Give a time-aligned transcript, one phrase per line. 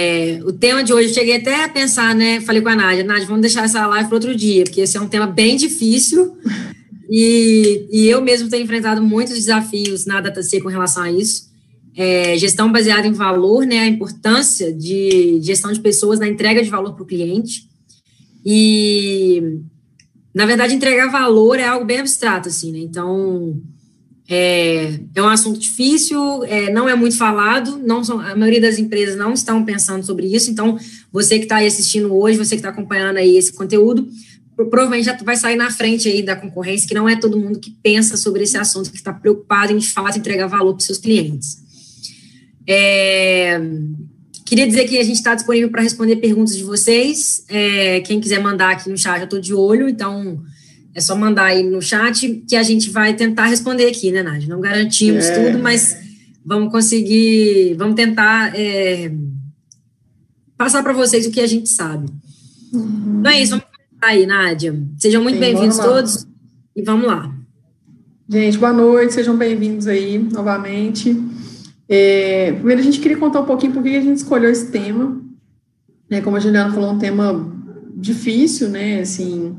[0.00, 2.40] É, o tema de hoje, eu cheguei até a pensar, né?
[2.42, 5.00] Falei com a Nádia, Nádia, vamos deixar essa live para outro dia, porque esse é
[5.00, 6.38] um tema bem difícil
[7.10, 11.48] e, e eu mesmo tenho enfrentado muitos desafios na DataC com relação a isso.
[11.96, 13.80] É, gestão baseada em valor, né?
[13.80, 17.66] A importância de gestão de pessoas na entrega de valor para o cliente.
[18.46, 19.58] E,
[20.32, 22.78] na verdade, entregar valor é algo bem abstrato, assim, né?
[22.78, 23.60] Então,
[24.30, 28.78] é, é um assunto difícil, é, não é muito falado, não são, a maioria das
[28.78, 30.78] empresas não estão pensando sobre isso, então
[31.10, 34.06] você que está aí assistindo hoje, você que está acompanhando aí esse conteúdo,
[34.54, 37.70] provavelmente já vai sair na frente aí da concorrência, que não é todo mundo que
[37.82, 40.98] pensa sobre esse assunto, que está preocupado em, de fato, entregar valor para os seus
[40.98, 41.56] clientes.
[42.66, 43.58] É,
[44.44, 48.42] queria dizer que a gente está disponível para responder perguntas de vocês, é, quem quiser
[48.42, 50.42] mandar aqui no chat, eu estou de olho, então
[50.94, 54.48] é só mandar aí no chat que a gente vai tentar responder aqui, né, Nádia?
[54.48, 55.44] Não garantimos é.
[55.44, 55.96] tudo, mas
[56.44, 59.12] vamos conseguir, vamos tentar é,
[60.56, 62.08] passar para vocês o que a gente sabe.
[62.72, 63.20] Uhum.
[63.20, 64.82] Então é isso, vamos começar aí, Nádia.
[64.98, 66.26] Sejam muito bem-vindos todos
[66.74, 67.34] e vamos lá.
[68.28, 71.16] Gente, boa noite, sejam bem-vindos aí novamente.
[71.88, 75.18] É, primeiro, a gente queria contar um pouquinho por que a gente escolheu esse tema.
[76.10, 77.54] Né, como a Juliana falou, um tema
[77.94, 79.00] difícil, né?
[79.00, 79.56] Assim,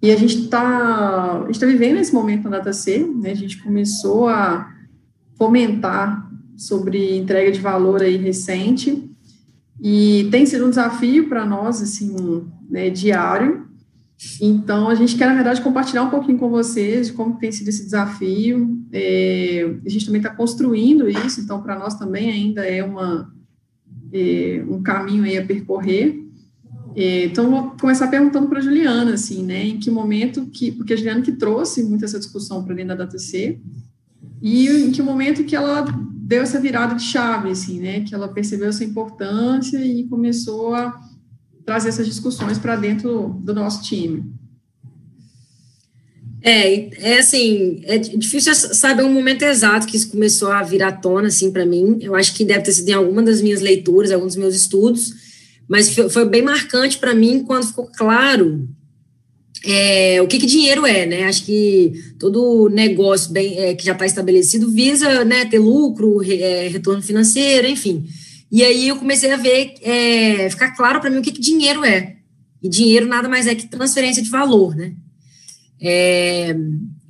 [0.00, 3.32] e a gente está tá vivendo esse momento na DataC, né?
[3.32, 4.72] A gente começou a
[5.36, 9.08] fomentar sobre entrega de valor aí recente
[9.80, 13.66] e tem sido um desafio para nós, assim, né, diário.
[14.40, 17.68] Então, a gente quer, na verdade, compartilhar um pouquinho com vocês de como tem sido
[17.68, 18.76] esse desafio.
[18.92, 23.32] É, a gente também está construindo isso, então, para nós também ainda é uma,
[24.12, 26.27] é, um caminho aí a percorrer.
[27.00, 30.94] É, então, vou começar perguntando para a Juliana, assim, né, em que momento que, porque
[30.94, 33.60] a Juliana que trouxe muito essa discussão para dentro da DataC,
[34.42, 35.82] e em que momento que ela
[36.16, 41.00] deu essa virada de chave, assim, né, que ela percebeu essa importância e começou a
[41.64, 44.24] trazer essas discussões para dentro do nosso time.
[46.42, 51.28] É, é assim, é difícil saber um momento exato que isso começou a virar tona,
[51.28, 51.98] assim, para mim.
[52.00, 55.27] Eu acho que deve ter sido em alguma das minhas leituras, alguns dos meus estudos,
[55.68, 58.68] mas foi, bem marcante para mim quando ficou claro
[59.64, 61.24] é, o que, que, dinheiro é, né?
[61.24, 66.40] Acho que todo negócio bem, é, que já está estabelecido visa né, ter lucro, re,
[66.40, 68.06] é, retorno financeiro, enfim.
[68.50, 71.84] E aí eu comecei a ver, é, ficar claro para mim o que, que, dinheiro
[71.84, 72.16] é.
[72.62, 74.94] E dinheiro nada mais é que transferência de valor, né?
[75.80, 76.56] É,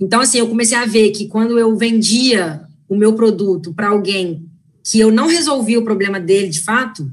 [0.00, 4.46] então, assim, eu comecei a ver que quando eu vendia o meu produto para alguém
[4.84, 7.10] que eu não resolvia o problema dele de fato,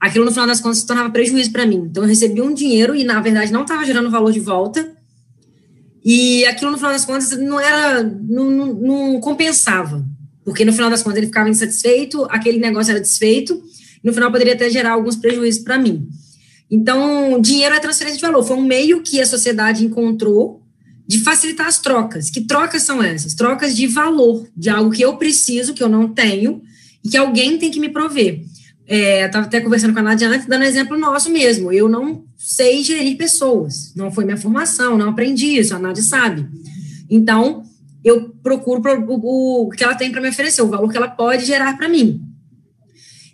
[0.00, 1.88] aquilo no final das contas se tornava prejuízo para mim.
[1.90, 4.96] Então eu recebi um dinheiro e na verdade não estava gerando valor de volta.
[6.04, 10.04] E aquilo no final das contas não era, não, não, não, compensava,
[10.44, 13.60] porque no final das contas ele ficava insatisfeito, aquele negócio era desfeito,
[14.02, 16.08] e no final poderia até gerar alguns prejuízos para mim.
[16.70, 20.62] Então, dinheiro é transferência de valor, foi um meio que a sociedade encontrou
[21.06, 22.30] de facilitar as trocas.
[22.30, 23.34] Que trocas são essas?
[23.34, 26.62] Trocas de valor, de algo que eu preciso, que eu não tenho,
[27.04, 28.42] e que alguém tem que me prover.
[28.90, 31.70] É, estava até conversando com a Nadia antes, dando exemplo nosso mesmo.
[31.70, 36.48] Eu não sei gerir pessoas, não foi minha formação, não aprendi isso, a Nadia sabe.
[37.10, 37.62] Então,
[38.02, 41.44] eu procuro o, o que ela tem para me oferecer, o valor que ela pode
[41.44, 42.22] gerar para mim.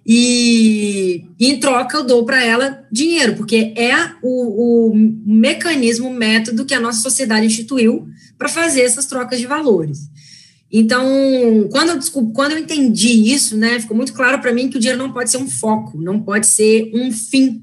[0.07, 4.95] E, e, em troca eu dou para ela dinheiro, porque é o, o
[5.25, 10.11] mecanismo, o método que a nossa sociedade instituiu para fazer essas trocas de valores.
[10.71, 11.07] Então,
[11.71, 14.81] quando eu, desculpa, quando eu entendi isso, né, ficou muito claro para mim que o
[14.81, 17.63] dinheiro não pode ser um foco, não pode ser um fim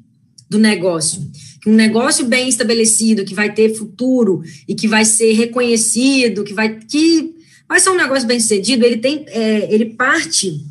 [0.49, 1.29] do negócio.
[1.61, 6.53] Que um negócio bem estabelecido, que vai ter futuro e que vai ser reconhecido, que
[6.53, 7.35] vai, que
[7.67, 10.65] vai ser um negócio bem sucedido, ele tem, é, ele parte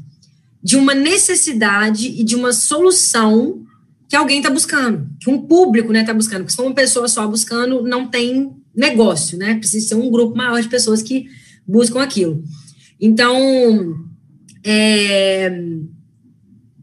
[0.62, 3.62] de uma necessidade e de uma solução
[4.08, 6.40] que alguém está buscando, que um público está né, tá buscando.
[6.40, 9.54] Porque se for uma pessoa só buscando, não tem negócio, né?
[9.54, 11.26] Precisa ser um grupo maior de pessoas que
[11.70, 12.42] buscam aquilo.
[13.00, 13.94] Então,
[14.64, 15.50] é,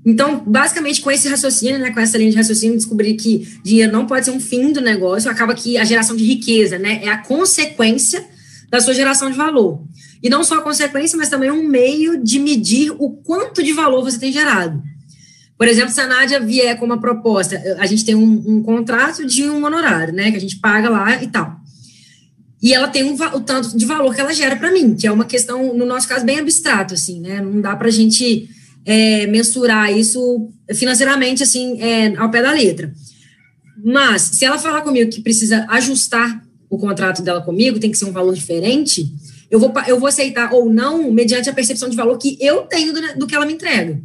[0.06, 4.08] então, basicamente, com esse raciocínio, né, com essa linha de raciocínio, descobri que dinheiro não
[4.08, 7.18] pode ser um fim do negócio, acaba que a geração de riqueza, né, é a
[7.18, 8.26] consequência
[8.70, 9.84] da sua geração de valor.
[10.24, 14.04] E não só a consequência, mas também um meio de medir o quanto de valor
[14.04, 14.82] você tem gerado.
[15.58, 19.26] Por exemplo, se a Nádia vier com uma proposta, a gente tem um, um contrato
[19.26, 21.67] de um honorário, né, que a gente paga lá e tal
[22.62, 25.12] e ela tem um, o tanto de valor que ela gera para mim, que é
[25.12, 27.40] uma questão, no nosso caso, bem abstrato, assim, né?
[27.40, 28.50] Não dá para a gente
[28.84, 32.92] é, mensurar isso financeiramente, assim, é, ao pé da letra.
[33.84, 38.06] Mas, se ela falar comigo que precisa ajustar o contrato dela comigo, tem que ser
[38.06, 39.08] um valor diferente,
[39.52, 42.92] eu vou, eu vou aceitar ou não, mediante a percepção de valor que eu tenho
[42.92, 44.00] do, do que ela me entrega.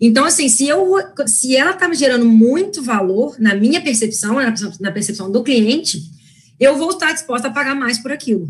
[0.00, 0.96] Então, assim, se, eu,
[1.26, 4.36] se ela está me gerando muito valor, na minha percepção,
[4.80, 6.13] na percepção do cliente,
[6.58, 8.48] eu vou estar disposta a pagar mais por aquilo.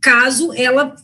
[0.00, 0.94] Caso ela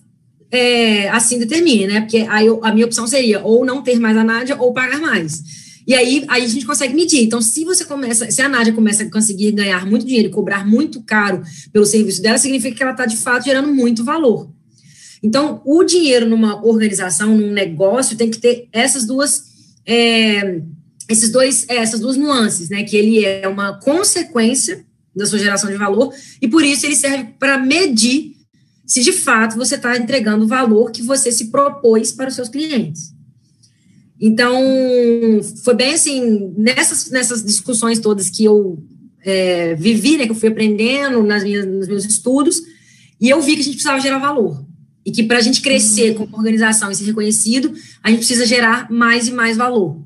[0.50, 2.00] é, assim determine, né?
[2.02, 5.00] Porque aí eu, a minha opção seria ou não ter mais a Nádia ou pagar
[5.00, 5.42] mais.
[5.86, 7.22] E aí, aí a gente consegue medir.
[7.22, 10.66] Então, se você começa, se a Nádia começa a conseguir ganhar muito dinheiro e cobrar
[10.66, 14.48] muito caro pelo serviço dela, significa que ela está de fato gerando muito valor.
[15.22, 19.44] Então, o dinheiro numa organização, num negócio, tem que ter essas duas,
[19.86, 20.60] é,
[21.08, 22.84] esses dois, é, essas duas nuances, né?
[22.84, 24.84] Que ele é uma consequência
[25.14, 28.36] da sua geração de valor, e por isso ele serve para medir
[28.86, 32.48] se de fato você está entregando o valor que você se propôs para os seus
[32.48, 33.14] clientes.
[34.20, 34.56] Então,
[35.64, 38.82] foi bem assim, nessas, nessas discussões todas que eu
[39.24, 42.62] é, vivi, né, que eu fui aprendendo nas minhas, nos meus estudos,
[43.20, 44.64] e eu vi que a gente precisava gerar valor.
[45.04, 46.26] E que para a gente crescer uhum.
[46.26, 47.72] como organização e ser reconhecido,
[48.02, 50.00] a gente precisa gerar mais e mais valor.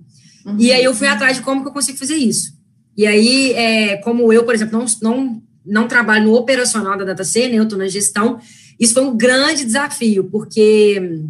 [0.47, 0.57] Uhum.
[0.59, 2.56] E aí eu fui atrás de como que eu consigo fazer isso.
[2.97, 7.49] E aí, é, como eu, por exemplo, não, não, não trabalho no operacional da DataC,
[7.49, 8.39] né, eu estou na gestão,
[8.79, 11.21] isso foi um grande desafio, porque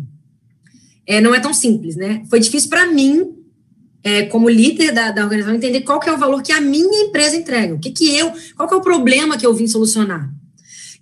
[1.06, 2.22] é, não é tão simples, né?
[2.28, 3.34] Foi difícil para mim,
[4.02, 7.04] é, como líder da, da, organização, entender qual que é o valor que a minha
[7.04, 10.32] empresa entrega, o que que eu, qual que é o problema que eu vim solucionar.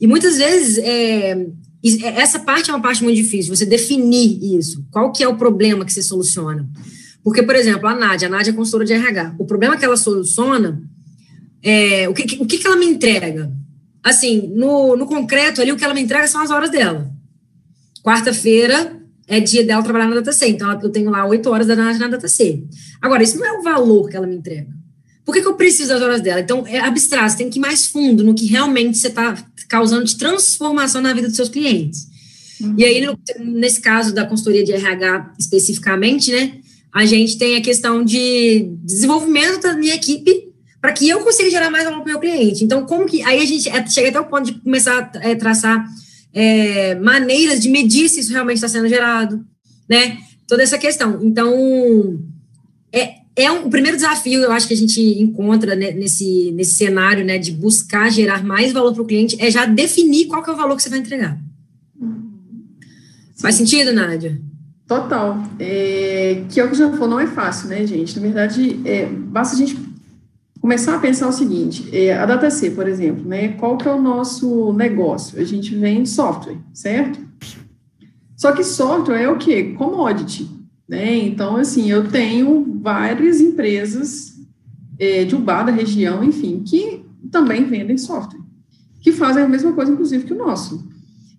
[0.01, 4.85] E muitas vezes é, é, essa parte é uma parte muito difícil, você definir isso,
[4.91, 6.69] qual que é o problema que você soluciona.
[7.25, 9.97] Porque, por exemplo, a Nádia, a Nádia é consultora de RH, o problema que ela
[9.97, 10.83] soluciona,
[11.63, 13.51] é, o, que, o que, ela me entrega?
[14.03, 17.11] Assim, no, no concreto ali, o que ela me entrega são as horas dela.
[18.03, 20.51] Quarta-feira, é dia dela trabalhar na DataC.
[20.51, 22.63] Então, eu tenho lá oito horas da Nádia na DataC.
[23.01, 24.69] Agora, isso não é o valor que ela me entrega.
[25.25, 26.41] Por que, que eu preciso das horas dela?
[26.41, 29.35] Então, é abstrato, você tem que ir mais fundo no que realmente você está
[29.71, 32.07] causando de transformação na vida dos seus clientes.
[32.61, 32.75] Uhum.
[32.77, 33.07] E aí,
[33.41, 36.61] nesse caso da consultoria de RH especificamente, né,
[36.95, 41.69] a gente tem a questão de desenvolvimento da minha equipe para que eu consiga gerar
[41.69, 42.63] mais valor para o meu cliente.
[42.63, 43.21] Então, como que.
[43.23, 45.85] Aí a gente é, chega até o ponto de começar a é, traçar
[46.33, 49.45] é, maneiras de medir se isso realmente está sendo gerado,
[49.89, 50.19] né?
[50.47, 51.19] Toda essa questão.
[51.25, 52.21] Então,
[52.93, 56.75] é, é um, o primeiro desafio, eu acho que a gente encontra né, nesse, nesse
[56.75, 60.51] cenário, né, de buscar gerar mais valor para o cliente, é já definir qual que
[60.51, 61.37] é o valor que você vai entregar.
[61.99, 62.15] Sim.
[63.37, 64.41] Faz sentido, Nádia?
[64.87, 65.39] Total.
[65.59, 68.17] É, que é o que já falou, não é fácil, né, gente?
[68.17, 69.79] Na verdade, é, basta a gente
[70.61, 74.01] começar a pensar o seguinte, é, a DataC, por exemplo, né, qual que é o
[74.01, 75.39] nosso negócio?
[75.39, 77.21] A gente vende software, certo?
[78.35, 79.75] Só que software é o quê?
[79.77, 80.51] Commodity,
[80.89, 81.17] né?
[81.17, 84.35] Então, assim, eu tenho várias empresas
[84.99, 88.41] é, de Ubá, da região, enfim, que também vendem software,
[89.01, 90.87] que fazem a mesma coisa, inclusive, que o nosso.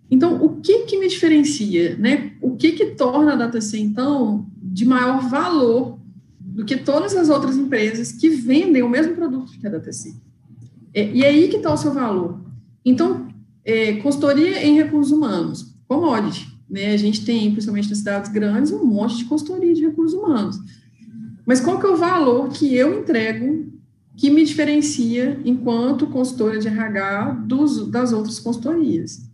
[0.09, 2.33] Então, o que que me diferencia, né?
[2.41, 5.99] O que que torna a DataC, então, de maior valor
[6.55, 10.15] do que todas as outras empresas que vendem o mesmo produto que a da TC.
[10.93, 12.39] É, e aí que está o seu valor.
[12.85, 13.27] Então,
[13.65, 16.93] é, consultoria em recursos humanos, commodity, né?
[16.93, 20.57] A gente tem, principalmente nas cidades grandes, um monte de consultoria de recursos humanos.
[21.45, 23.73] Mas qual que é o valor que eu entrego
[24.15, 29.24] que me diferencia enquanto consultora de RH dos, das outras consultorias?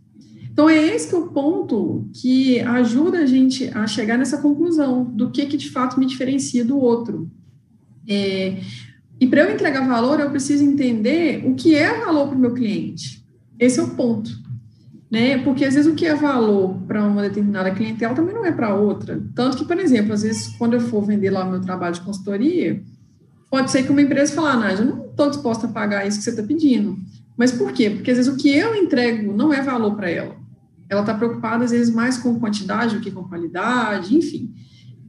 [0.52, 5.30] Então, é esse é o ponto que ajuda a gente a chegar nessa conclusão do
[5.30, 7.30] que, que de fato me diferencia do outro.
[8.06, 8.58] É,
[9.18, 12.52] e para eu entregar valor, eu preciso entender o que é valor para o meu
[12.52, 13.24] cliente.
[13.58, 14.30] Esse é o ponto.
[15.10, 15.38] Né?
[15.38, 18.74] Porque às vezes o que é valor para uma determinada clientela também não é para
[18.74, 19.22] outra.
[19.34, 22.02] Tanto que, por exemplo, às vezes quando eu for vender lá o meu trabalho de
[22.02, 22.82] consultoria,
[23.50, 26.18] pode ser que uma empresa fale, ah, Nádia, eu não estou disposta a pagar isso
[26.18, 26.98] que você está pedindo.
[27.38, 27.88] Mas por quê?
[27.88, 30.41] Porque às vezes o que eu entrego não é valor para ela
[30.92, 34.52] ela está preocupada, às vezes, mais com quantidade do que com qualidade, enfim.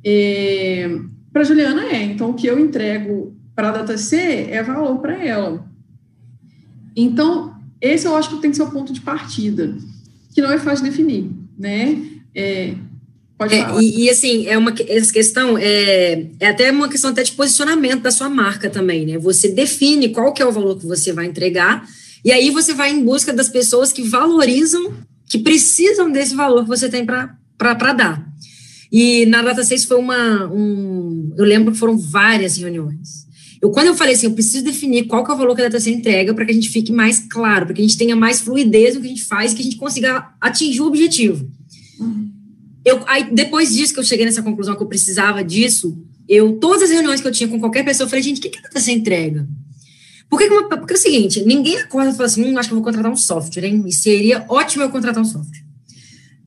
[0.03, 0.89] É,
[1.31, 5.65] para Juliana é, então o que eu entrego para a DataC é valor para ela.
[6.95, 9.75] Então, esse eu acho que tem que ser o ponto de partida,
[10.33, 12.01] que não é fácil de definir, né?
[12.33, 12.75] É,
[13.37, 17.23] pode é, e, e, assim, é uma, essa questão é, é até uma questão até
[17.23, 19.17] de posicionamento da sua marca também, né?
[19.17, 21.85] Você define qual que é o valor que você vai entregar,
[22.23, 24.93] e aí você vai em busca das pessoas que valorizam
[25.33, 28.23] que precisam desse valor que você tem para dar.
[28.91, 30.45] E na Data 6 foi uma.
[30.53, 33.25] Um, eu lembro que foram várias reuniões.
[33.59, 35.65] Eu, quando eu falei assim, eu preciso definir qual que é o valor que a
[35.65, 38.15] Data 6 entrega para que a gente fique mais claro, para que a gente tenha
[38.15, 41.49] mais fluidez no que a gente faz, que a gente consiga atingir o objetivo.
[42.85, 45.97] Eu, aí, depois disso que eu cheguei nessa conclusão que eu precisava disso,
[46.29, 48.49] eu, todas as reuniões que eu tinha com qualquer pessoa, eu falei, gente, o que,
[48.49, 49.47] que a Data 6 entrega?
[50.33, 52.83] Porque, porque é o seguinte, ninguém acorda e fala assim, hum, acho que eu vou
[52.83, 53.83] contratar um software, hein?
[53.85, 55.63] E seria ótimo eu contratar um software.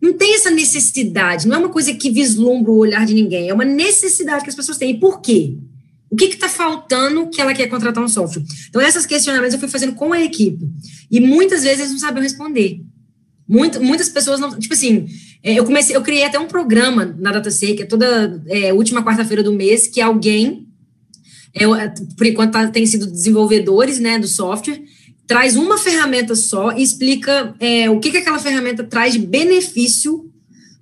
[0.02, 3.54] Não tem essa necessidade, não é uma coisa que vislumbra o olhar de ninguém, é
[3.54, 4.90] uma necessidade que as pessoas têm.
[4.90, 5.56] E por quê?
[6.10, 8.42] O que está faltando que ela quer contratar um software?
[8.68, 10.68] Então, esses questionamentos eu fui fazendo com a equipe.
[11.08, 12.80] E muitas vezes eles não sabiam responder.
[13.46, 14.58] Muitas pessoas não.
[14.58, 15.06] Tipo assim,
[15.44, 19.04] é, eu comecei, eu criei até um programa na DataC, que é toda é, última
[19.04, 20.66] quarta-feira do mês, que alguém,
[21.56, 24.82] é, por enquanto tá, tem sido desenvolvedores né, do software,
[25.26, 30.30] traz uma ferramenta só e explica é, o que, que aquela ferramenta traz de benefício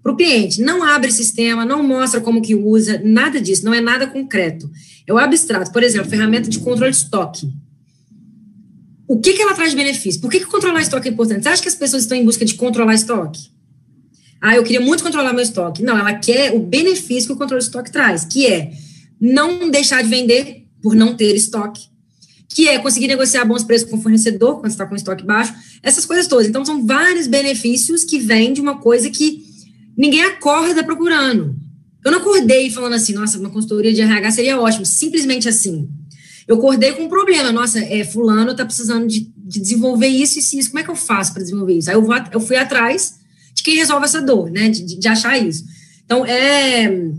[0.02, 0.60] para o cliente.
[0.60, 4.68] Não abre sistema, não mostra como que usa, nada disso, não é nada concreto.
[5.06, 5.72] É o abstrato.
[5.72, 7.48] Por exemplo, ferramenta de controle de estoque.
[9.06, 10.20] O que, que ela traz de benefício?
[10.20, 11.42] Por que, que controlar estoque é importante?
[11.42, 13.54] Você acha que as pessoas estão em busca de controlar estoque?
[14.40, 15.82] Ah, eu queria muito controlar meu estoque.
[15.82, 18.72] Não, ela quer o benefício que o controle de estoque traz, que é
[19.20, 21.86] não deixar de vender por não ter estoque,
[22.46, 26.04] que é conseguir negociar bons preços com o fornecedor quando está com estoque baixo, essas
[26.04, 26.46] coisas todas.
[26.46, 29.42] Então, são vários benefícios que vêm de uma coisa que
[29.96, 31.56] ninguém acorda procurando.
[32.04, 35.88] Eu não acordei falando assim, nossa, uma consultoria de RH seria ótimo, simplesmente assim.
[36.46, 40.58] Eu acordei com um problema, nossa, é, fulano está precisando de, de, desenvolver isso e
[40.58, 41.88] isso, como é que eu faço para desenvolver isso?
[41.88, 43.14] Aí eu, vou, eu fui atrás
[43.54, 45.64] de quem resolve essa dor, né, de, de achar isso.
[46.04, 47.10] Então, é,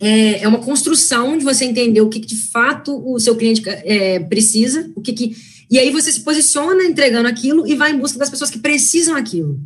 [0.00, 3.62] é, é uma construção de você entender o que, que de fato o seu cliente
[3.66, 5.36] é, precisa, o que, que
[5.70, 9.16] e aí você se posiciona entregando aquilo e vai em busca das pessoas que precisam
[9.16, 9.58] aquilo.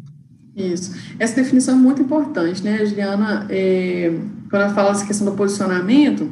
[0.56, 0.94] Isso.
[1.18, 3.46] Essa definição é muito importante, né, Juliana?
[3.50, 4.12] É,
[4.49, 6.30] quando ela fala essa questão do posicionamento,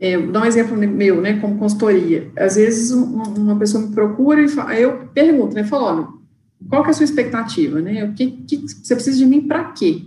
[0.00, 2.30] é, vou dar um exemplo meu, né, como consultoria.
[2.36, 6.08] Às vezes uma pessoa me procura e fala, eu pergunto, né, falo, olha,
[6.68, 8.04] qual que é a sua expectativa, né?
[8.04, 10.02] O que, que você precisa de mim para quê?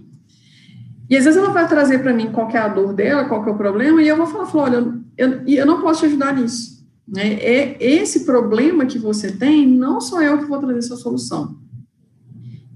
[1.11, 3.51] E às vezes ela vai trazer para mim qual é a dor dela, qual é
[3.51, 6.85] o problema, e eu vou falar, olha, eu, eu não posso te ajudar nisso.
[7.05, 7.33] Né?
[7.33, 11.57] É esse problema que você tem, não sou eu que vou trazer sua solução.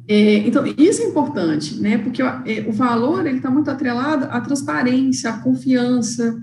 [0.05, 1.97] É, então, isso é importante, né?
[1.97, 6.37] Porque o, é, o valor, ele está muito atrelado à transparência, à confiança.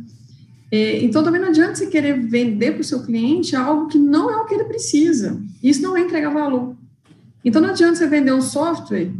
[0.70, 4.30] É, então, também não adianta você querer vender para o seu cliente algo que não
[4.30, 5.38] é o que ele precisa.
[5.62, 6.75] Isso não é entregar valor.
[7.44, 9.12] Então, não adianta você vender um software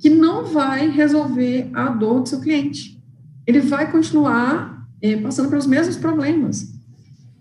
[0.00, 3.00] que não vai resolver a dor do seu cliente.
[3.46, 6.72] Ele vai continuar é, passando pelos mesmos problemas.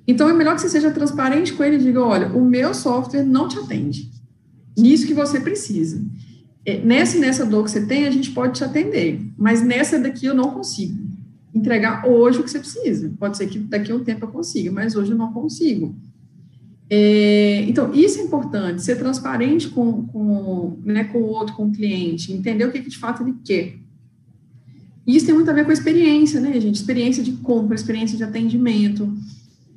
[0.05, 3.23] Então, é melhor que você seja transparente com ele e diga: olha, o meu software
[3.23, 4.11] não te atende
[4.77, 6.03] nisso que você precisa.
[6.65, 10.25] É, nessa nessa dor que você tem, a gente pode te atender, mas nessa daqui
[10.25, 11.09] eu não consigo
[11.53, 13.11] entregar hoje o que você precisa.
[13.19, 15.95] Pode ser que daqui a um tempo eu consiga, mas hoje eu não consigo.
[16.89, 21.72] É, então, isso é importante, ser transparente com, com, né, com o outro, com o
[21.72, 23.77] cliente, entender o que, que de fato ele quer.
[25.05, 26.75] Isso tem muito a ver com a experiência, né, gente?
[26.75, 29.12] Experiência de compra, experiência de atendimento.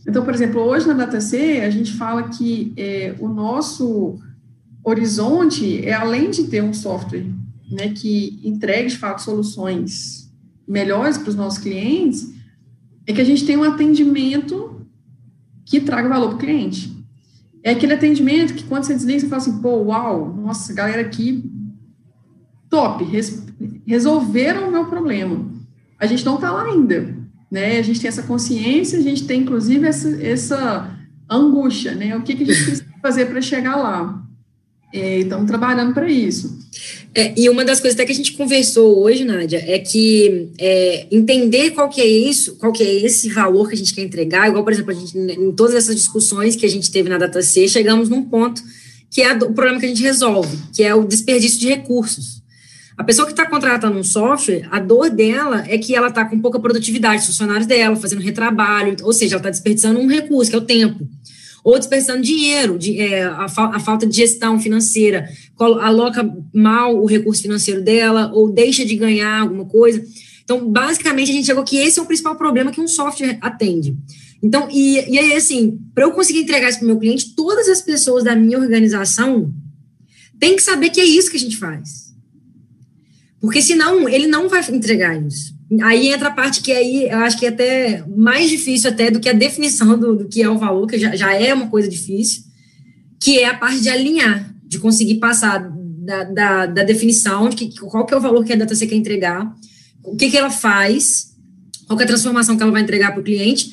[0.07, 4.19] Então, por exemplo, hoje na DataC, a gente fala que é, o nosso
[4.83, 7.27] horizonte é além de ter um software
[7.71, 10.31] né, que entregue, de fato, soluções
[10.67, 12.33] melhores para os nossos clientes,
[13.07, 14.87] é que a gente tem um atendimento
[15.65, 17.02] que traga valor para o cliente.
[17.63, 21.51] É aquele atendimento que quando você desliga, você fala assim, pô, uau, nossa, galera aqui,
[22.69, 23.47] top, res,
[23.87, 25.49] resolveram o meu problema.
[25.99, 27.15] A gente não está lá ainda,
[27.51, 27.79] né?
[27.79, 30.99] A gente tem essa consciência, a gente tem, inclusive, essa, essa
[31.31, 32.17] angústia, né?
[32.17, 34.23] O que, que a gente precisa fazer para chegar lá?
[34.93, 36.59] É, estamos trabalhando para isso.
[37.15, 41.07] É, e uma das coisas até que a gente conversou hoje, Nádia, é que é,
[41.11, 44.49] entender qual que é isso, qual que é esse valor que a gente quer entregar,
[44.49, 47.69] igual, por exemplo, a gente, em todas essas discussões que a gente teve na DataC,
[47.69, 48.63] chegamos num ponto
[49.11, 52.43] que é o problema que a gente resolve, que é o desperdício de recursos.
[52.97, 56.41] A pessoa que está contratando um software, a dor dela é que ela está com
[56.41, 60.57] pouca produtividade, os funcionários dela fazendo retrabalho, ou seja, ela está desperdiçando um recurso, que
[60.57, 61.07] é o tempo
[61.65, 65.29] ou desperdiçando dinheiro, de, é, a, a, falta de gestão financeira,
[65.59, 70.05] aloca mal o recurso financeiro dela, ou deixa de ganhar alguma coisa.
[70.43, 73.97] Então, basicamente, a gente chegou que esse é o principal problema que um software atende.
[74.43, 77.69] Então, e, e aí, assim, para eu conseguir entregar isso para o meu cliente, todas
[77.69, 79.55] as pessoas da minha organização
[80.39, 82.13] têm que saber que é isso que a gente faz.
[83.41, 85.52] Porque senão ele não vai entregar isso.
[85.81, 89.21] Aí entra a parte que aí eu acho que é até mais difícil até do
[89.21, 91.89] que a definição do, do que é o valor, que já, já é uma coisa
[91.89, 92.43] difícil,
[93.21, 95.71] que é a parte de alinhar, de conseguir passar
[96.05, 98.87] da, da, da definição de que, qual que é o valor que a data você
[98.87, 99.55] quer entregar,
[100.03, 101.33] o que, que ela faz,
[101.87, 103.71] qual que é a transformação que ela vai entregar para o cliente,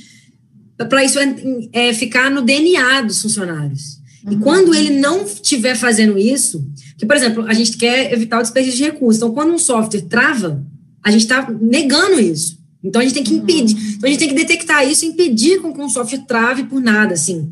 [0.77, 1.35] para isso é,
[1.73, 3.99] é, ficar no DNA dos funcionários.
[4.23, 4.33] Uhum.
[4.33, 6.65] E quando ele não estiver fazendo isso,
[6.97, 9.17] que, por exemplo, a gente quer evitar o desperdício de recursos.
[9.17, 10.63] Então, quando um software trava,
[11.03, 12.57] a gente está negando isso.
[12.83, 13.89] Então a gente tem que impedir, uhum.
[13.97, 16.81] então a gente tem que detectar isso e impedir com que um software trave por
[16.81, 17.51] nada, assim,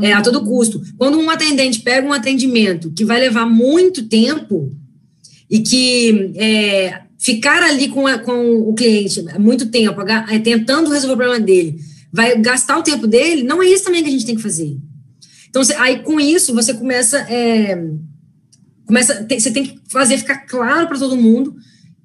[0.00, 0.80] é, a todo custo.
[0.96, 4.72] Quando um atendente pega um atendimento que vai levar muito tempo,
[5.54, 11.14] e que é, ficar ali com, a, com o cliente muito tempo, é, tentando resolver
[11.14, 11.78] o problema dele,
[12.12, 14.76] vai gastar o tempo dele, não é isso também que a gente tem que fazer.
[15.48, 17.18] Então, aí com isso, você começa.
[17.30, 17.80] É,
[18.84, 21.54] começa você tem que fazer ficar claro para todo mundo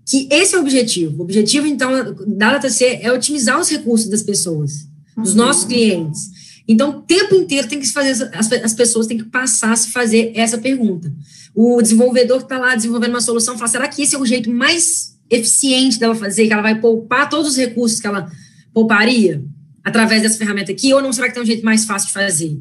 [0.10, 1.20] que esse é o objetivo.
[1.20, 1.92] O objetivo, então,
[2.25, 5.38] da DataC é otimizar os recursos das pessoas, dos uhum.
[5.38, 6.32] nossos clientes.
[6.68, 9.75] Então, o tempo inteiro tem que se fazer, as, as pessoas têm que passar a
[9.75, 11.13] se fazer essa pergunta.
[11.54, 14.51] O desenvolvedor que está lá desenvolvendo uma solução fala: será que esse é o jeito
[14.51, 18.32] mais eficiente dela fazer, que ela vai poupar todos os recursos que ela
[18.74, 19.44] pouparia
[19.84, 22.60] através dessa ferramenta aqui, ou não será que tem um jeito mais fácil de fazer?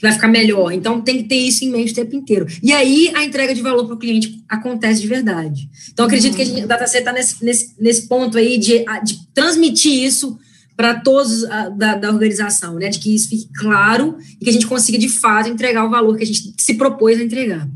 [0.00, 0.72] Que vai ficar melhor.
[0.72, 2.46] Então, tem que ter isso em mente o tempo inteiro.
[2.62, 5.68] E aí, a entrega de valor para o cliente acontece de verdade.
[5.92, 9.18] Então, acredito que a, gente, a DataC está nesse, nesse, nesse ponto aí de, de
[9.34, 10.38] transmitir isso
[10.74, 12.88] para todos a, da, da, organização, né?
[12.88, 16.16] De que isso fique claro e que a gente consiga, de fato, entregar o valor
[16.16, 17.68] que a gente se propôs a entregar.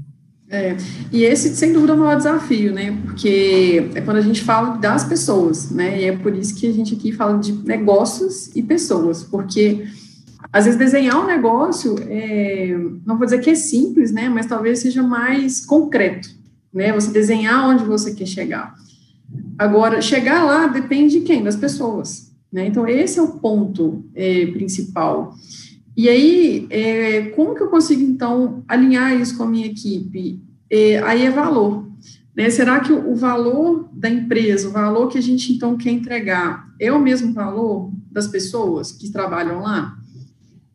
[0.49, 0.77] É,
[1.11, 2.97] e esse, sem dúvida, é o maior desafio, né?
[3.05, 6.01] Porque é quando a gente fala das pessoas, né?
[6.01, 9.85] E é por isso que a gente aqui fala de negócios e pessoas, porque
[10.55, 14.29] às vezes desenhar um negócio, é, não vou dizer que é simples, né?
[14.29, 16.29] Mas talvez seja mais concreto,
[16.73, 16.93] né?
[16.93, 18.73] Você desenhar onde você quer chegar.
[19.59, 21.43] Agora, chegar lá depende de quem?
[21.43, 22.69] Das pessoas, né?
[22.69, 25.35] Então, esse é o ponto é, principal.
[25.97, 30.41] E aí, é, como que eu consigo, então, alinhar isso com a minha equipe?
[30.71, 31.85] É, aí é valor.
[32.33, 32.49] Né?
[32.49, 36.93] Será que o, valor da empresa, o valor que a gente, então, quer entregar, é
[36.93, 39.99] o mesmo valor das pessoas que trabalham lá?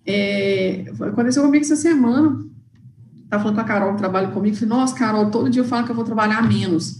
[0.05, 2.43] É, aconteceu comigo essa semana,
[3.23, 5.85] estava falando com a Carol, que trabalha comigo, falei, nossa, Carol, todo dia eu falo
[5.85, 6.99] que eu vou trabalhar menos.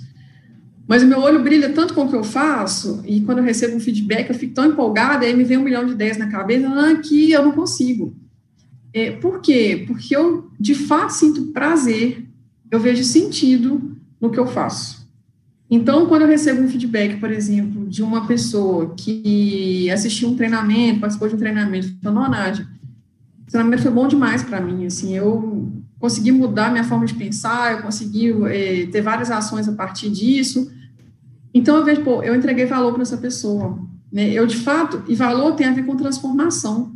[0.87, 3.75] Mas o meu olho brilha tanto com o que eu faço, e quando eu recebo
[3.75, 6.67] um feedback, eu fico tão empolgada, aí me vem um milhão de ideias na cabeça,
[6.67, 8.15] ah, que eu não consigo.
[8.91, 9.83] É, por quê?
[9.87, 12.27] Porque eu, de fato, sinto prazer,
[12.71, 15.07] eu vejo sentido no que eu faço.
[15.69, 21.01] Então, quando eu recebo um feedback, por exemplo, de uma pessoa que assistiu um treinamento,
[21.01, 22.67] participou de um treinamento, falou, Nádia,
[23.49, 27.81] treinamento foi bom demais para mim, assim, eu consegui mudar minha forma de pensar, eu
[27.81, 30.71] consegui é, ter várias ações a partir disso,
[31.53, 33.79] então, eu vejo, pô, eu entreguei valor para essa pessoa.
[34.11, 34.31] Né?
[34.31, 36.93] Eu, de fato, e valor tem a ver com transformação.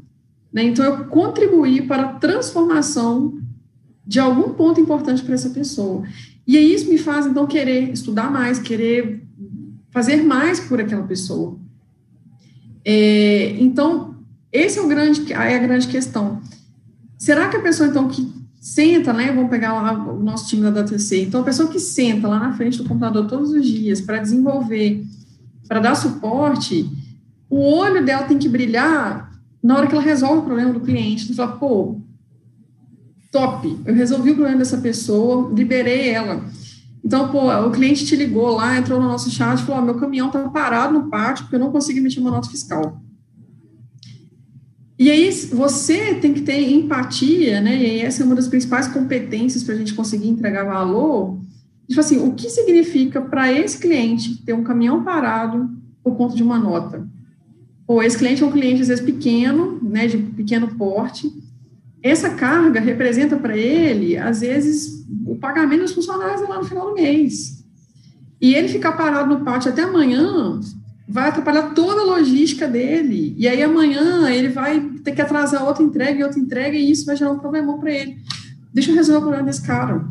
[0.52, 0.64] Né?
[0.64, 3.40] Então, eu contribuí para a transformação
[4.06, 6.04] de algum ponto importante para essa pessoa.
[6.46, 9.24] E isso me faz, então, querer estudar mais, querer
[9.90, 11.58] fazer mais por aquela pessoa.
[12.86, 14.13] É, então,
[14.54, 16.40] esse é o grande, é a grande questão.
[17.18, 19.32] Será que a pessoa, então, que senta, né?
[19.32, 21.24] Vamos pegar lá o nosso time da DataC.
[21.24, 25.04] Então, a pessoa que senta lá na frente do computador todos os dias para desenvolver,
[25.68, 26.88] para dar suporte,
[27.50, 31.26] o olho dela tem que brilhar na hora que ela resolve o problema do cliente.
[31.26, 32.00] Você fala, pô,
[33.32, 36.44] top, eu resolvi o problema dessa pessoa, liberei ela.
[37.04, 40.30] Então, pô, o cliente te ligou lá, entrou no nosso chat e falou: meu caminhão
[40.30, 43.03] tá parado no pátio porque eu não consegui emitir uma nota fiscal.
[44.98, 47.76] E aí você tem que ter empatia, né?
[47.76, 51.40] E essa é uma das principais competências para a gente conseguir entregar valor.
[51.88, 55.70] Tipo assim, o que significa para esse cliente ter um caminhão parado
[56.04, 57.08] por conta de uma nota?
[57.88, 61.32] Ou esse cliente é um cliente, às vezes, pequeno, né, de pequeno porte.
[62.02, 66.96] Essa carga representa para ele, às vezes, o pagamento dos funcionários lá no final do
[66.96, 67.64] mês.
[68.40, 70.60] E ele ficar parado no pátio até amanhã,
[71.08, 73.36] vai atrapalhar toda a logística dele.
[73.38, 77.06] E aí amanhã ele vai ter que atrasar outra entrega e outra entrega, e isso
[77.06, 78.18] vai gerar um problemão para ele.
[78.74, 80.06] Deixa eu resolver o problema desse cara.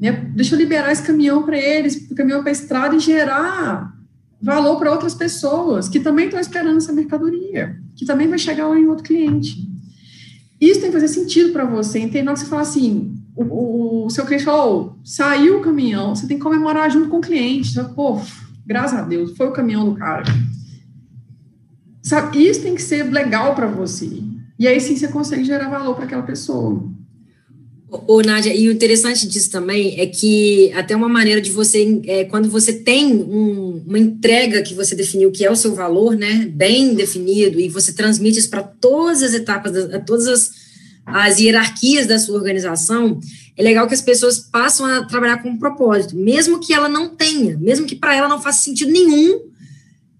[0.00, 0.12] Né?
[0.34, 3.94] Deixa eu liberar esse caminhão para eles, o caminhão para a estrada e gerar
[4.40, 8.78] valor para outras pessoas que também estão esperando essa mercadoria, que também vai chegar lá
[8.78, 9.66] em outro cliente.
[10.60, 11.98] Isso tem que fazer sentido para você.
[11.98, 12.24] Entende?
[12.24, 15.62] Na hora que você fala assim, o, o, o seu cliente falou, oh, saiu o
[15.62, 17.68] caminhão, você tem que comemorar junto com o cliente.
[17.68, 18.20] Você fala, Pô,
[18.66, 20.24] Graças a Deus, foi o caminhão do cara.
[22.02, 24.10] Sabe, isso tem que ser legal para você.
[24.58, 26.82] E aí sim você consegue gerar valor para aquela pessoa.
[27.88, 32.24] Ô, Nádia, e o interessante disso também é que até uma maneira de você, é,
[32.24, 36.50] quando você tem um, uma entrega que você definiu que é o seu valor, né,
[36.52, 39.72] bem definido, e você transmite isso para todas as etapas,
[40.04, 40.50] todas as,
[41.06, 43.20] as hierarquias da sua organização,
[43.56, 47.08] é legal que as pessoas passam a trabalhar com um propósito, mesmo que ela não
[47.08, 49.40] tenha, mesmo que para ela não faça sentido nenhum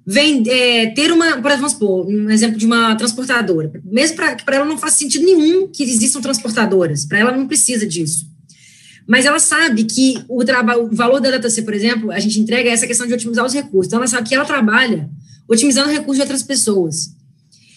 [0.07, 4.79] vem é, ter uma, por exemplo, um exemplo de uma transportadora, mesmo para ela não
[4.79, 8.25] faça sentido nenhum que existam transportadoras, para ela não precisa disso.
[9.05, 12.70] Mas ela sabe que o, trabalho, o valor da DataC, por exemplo, a gente entrega
[12.70, 13.87] essa questão de otimizar os recursos.
[13.87, 15.09] Então, ela sabe que ela trabalha
[15.49, 17.14] otimizando recursos de outras pessoas.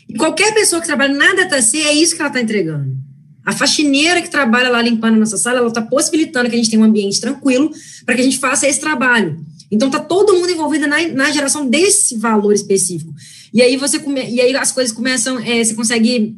[0.09, 2.97] E qualquer pessoa que trabalha na DataC é isso que ela está entregando.
[3.45, 6.69] A faxineira que trabalha lá limpando a nossa sala, ela está possibilitando que a gente
[6.69, 7.71] tenha um ambiente tranquilo
[8.05, 9.39] para que a gente faça esse trabalho.
[9.71, 13.13] Então, está todo mundo envolvido na, na, geração desse valor específico.
[13.53, 16.35] E aí você come, e aí as coisas começam, é, você consegue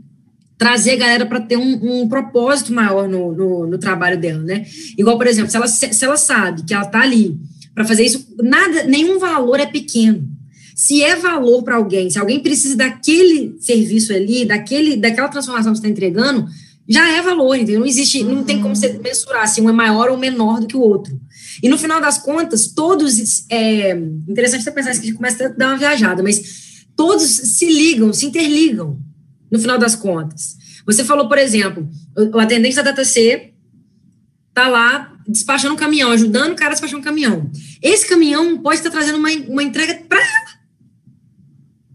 [0.57, 4.65] trazer a galera para ter um, um, propósito maior no, no, no, trabalho dela, né?
[4.97, 7.39] Igual, por exemplo, se ela, se ela sabe que ela está ali
[7.73, 10.30] para fazer isso, nada, nenhum valor é pequeno.
[10.81, 15.77] Se é valor para alguém, se alguém precisa daquele serviço ali, daquele, daquela transformação que
[15.77, 16.49] você está entregando,
[16.89, 17.81] já é valor, entendeu?
[17.81, 20.75] Não existe, não tem como você mensurar se um é maior ou menor do que
[20.75, 21.21] o outro.
[21.61, 23.45] E no final das contas, todos.
[23.47, 23.91] É
[24.27, 27.67] interessante você pensar isso que a gente começa a dar uma viajada, mas todos se
[27.67, 28.97] ligam, se interligam,
[29.51, 30.57] no final das contas.
[30.83, 33.53] Você falou, por exemplo, o atendente da DataC
[34.49, 37.51] está lá despachando um caminhão, ajudando o cara a despachar um caminhão.
[37.83, 40.40] Esse caminhão pode estar trazendo uma, uma entrega para.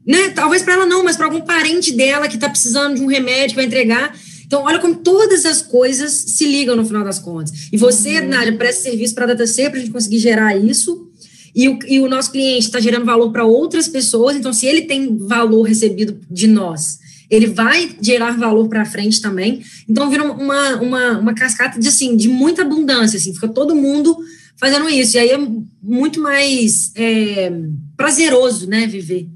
[0.07, 0.31] Né?
[0.31, 3.51] Talvez para ela não, mas para algum parente dela que está precisando de um remédio
[3.51, 4.15] que vai entregar.
[4.47, 7.69] Então, olha como todas as coisas se ligam no final das contas.
[7.73, 8.29] E você, uhum.
[8.29, 11.11] Nádia, presta serviço para a DataC para a gente conseguir gerar isso.
[11.53, 14.37] E o, e o nosso cliente está gerando valor para outras pessoas.
[14.37, 19.63] Então, se ele tem valor recebido de nós, ele vai gerar valor para frente também.
[19.89, 23.17] Então, vira uma, uma, uma cascata de, assim, de muita abundância.
[23.17, 24.17] Assim, fica todo mundo
[24.57, 25.17] fazendo isso.
[25.17, 25.39] E aí é
[25.83, 27.53] muito mais é,
[27.97, 29.29] prazeroso, né, viver.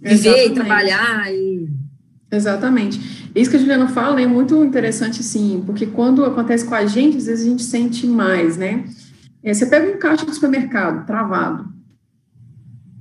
[0.00, 0.50] Viver Exatamente.
[0.50, 1.32] e trabalhar.
[1.32, 1.68] E...
[2.30, 3.30] Exatamente.
[3.34, 7.16] Isso que a Juliana fala é muito interessante, sim, porque quando acontece com a gente,
[7.16, 8.84] às vezes a gente sente mais, né?
[9.42, 11.74] É, você pega um caixa do supermercado travado,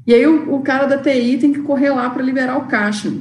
[0.05, 3.11] e aí o, o cara da TI tem que correr lá para liberar o caixa.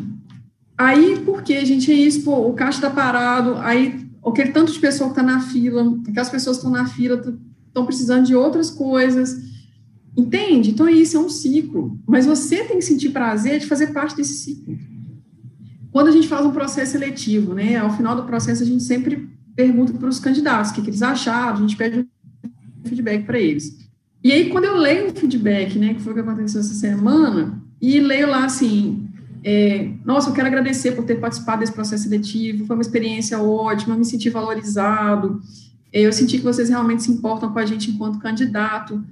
[0.77, 1.93] Aí, por que, gente?
[1.93, 5.41] É isso, pô, o caixa está parado, aí aquele tanto de pessoa que está na
[5.41, 7.23] fila, aquelas pessoas que estão na fila
[7.69, 9.52] estão precisando de outras coisas.
[10.17, 10.71] Entende?
[10.71, 11.99] Então, isso é um ciclo.
[12.07, 14.77] Mas você tem que sentir prazer de fazer parte desse ciclo.
[15.91, 19.29] Quando a gente faz um processo seletivo, né, ao final do processo a gente sempre
[19.55, 23.39] pergunta para os candidatos o que, que, eles acharam, a gente pede um feedback para
[23.39, 23.79] eles.
[24.25, 27.61] E aí, quando eu leio o feedback, né, que foi o que aconteceu essa semana,
[27.81, 29.07] e leio lá assim,
[29.45, 33.97] é, nossa, eu quero agradecer por ter participado desse processo seletivo, foi uma experiência ótima,
[33.97, 35.43] me senti valorizado,
[35.93, 39.05] é, eu senti que vocês realmente se importam com a gente enquanto candidato.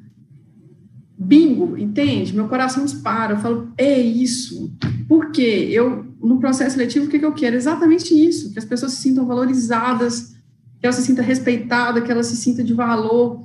[1.23, 2.35] Bingo, entende?
[2.35, 4.73] Meu coração dispara, eu falo, é isso.
[5.07, 5.69] Por quê?
[5.71, 7.57] Eu no processo seletivo, o que, que eu quero?
[7.57, 10.35] Exatamente isso, que as pessoas se sintam valorizadas,
[10.79, 13.43] que elas se sintam respeitadas, que elas se sintam de valor.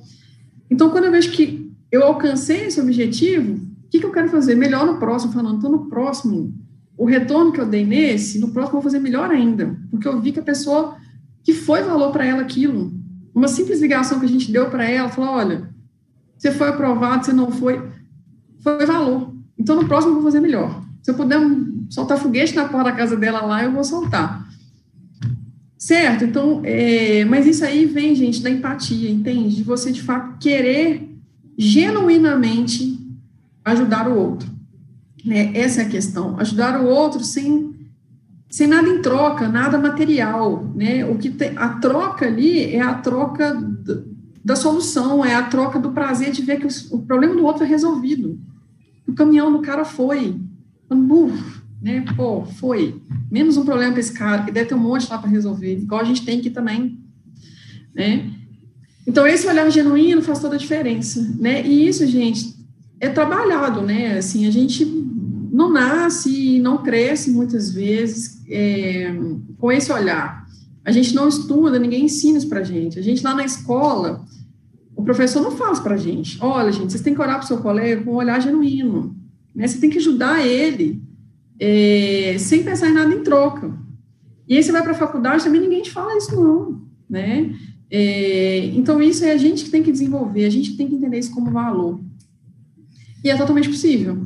[0.70, 4.56] Então, quando eu vejo que eu alcancei esse objetivo, o que, que eu quero fazer?
[4.56, 6.54] Melhor no próximo, falando, então no próximo,
[6.98, 10.22] o retorno que eu dei nesse, no próximo eu vou fazer melhor ainda, porque eu
[10.22, 10.96] vi que a pessoa,
[11.44, 12.94] que foi valor para ela aquilo,
[13.34, 15.75] uma simples ligação que a gente deu para ela, falou, olha,
[16.38, 17.82] você foi aprovado, você não foi,
[18.62, 19.34] foi valor.
[19.58, 20.84] Então, no próximo eu vou fazer melhor.
[21.02, 21.40] Se eu puder
[21.90, 24.46] soltar foguete na porta da casa dela lá, eu vou soltar.
[25.78, 26.26] Certo?
[26.26, 29.56] Então, é, mas isso aí vem, gente, da empatia, entende?
[29.56, 31.16] De você, de fato, querer
[31.58, 33.00] genuinamente
[33.64, 34.50] ajudar o outro.
[35.24, 35.52] Né?
[35.54, 36.40] Essa é a questão.
[36.40, 37.74] Ajudar o outro sem,
[38.50, 40.64] sem nada em troca, nada material.
[40.76, 41.06] Né?
[41.06, 43.56] O que tem, a troca ali é a troca
[44.46, 47.68] da solução, é a troca do prazer de ver que o, problema do outro é
[47.68, 48.40] resolvido.
[49.08, 50.40] O caminhão do cara foi.
[50.88, 52.06] Uf, né?
[52.16, 53.02] Pô, foi.
[53.32, 56.00] Menos um problema para esse cara, que deve ter um monte lá para resolver, igual
[56.00, 57.00] a gente tem aqui também,
[57.96, 58.32] né?
[59.08, 61.66] Então, esse olhar genuíno faz toda a diferença, né?
[61.66, 62.56] E isso, gente,
[63.00, 64.20] é trabalhado, né?
[64.20, 64.86] Assim, a gente
[65.52, 69.12] não nasce e não cresce muitas vezes é,
[69.58, 70.46] com esse olhar.
[70.84, 73.00] A gente não estuda, ninguém ensina isso para gente.
[73.00, 74.24] A gente lá na escola,
[74.96, 76.38] o professor não faz para a gente.
[76.42, 79.16] Olha, gente, vocês têm que orar para o seu colega com um olhar genuíno.
[79.54, 79.68] Né?
[79.68, 81.02] Você tem que ajudar ele
[81.60, 83.74] é, sem pensar em nada em troca.
[84.48, 87.52] E aí você vai para a faculdade, também ninguém te fala isso, não, né?
[87.90, 90.96] É, então, isso é a gente que tem que desenvolver, a gente que tem que
[90.96, 92.00] entender isso como valor.
[93.24, 94.18] E é totalmente possível.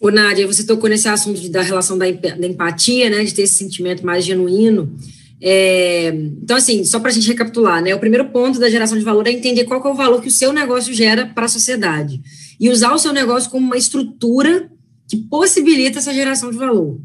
[0.00, 3.54] Ô, Nádia, você tocou nesse assunto da relação da, da, empatia, né, de ter esse
[3.54, 4.94] sentimento mais genuíno.
[5.40, 6.08] É,
[6.42, 9.26] então, assim, só para a gente recapitular, né, o primeiro ponto da geração de valor
[9.26, 12.20] é entender qual é o valor que o seu negócio gera para a sociedade
[12.58, 14.70] e usar o seu negócio como uma estrutura
[15.08, 17.00] que possibilita essa geração de valor.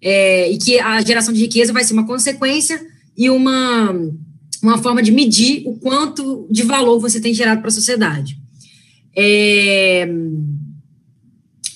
[0.00, 2.78] É, e que a geração de riqueza vai ser uma consequência
[3.16, 3.94] e uma,
[4.62, 8.36] uma forma de medir o quanto de valor você tem gerado para a sociedade.
[9.16, 10.06] É,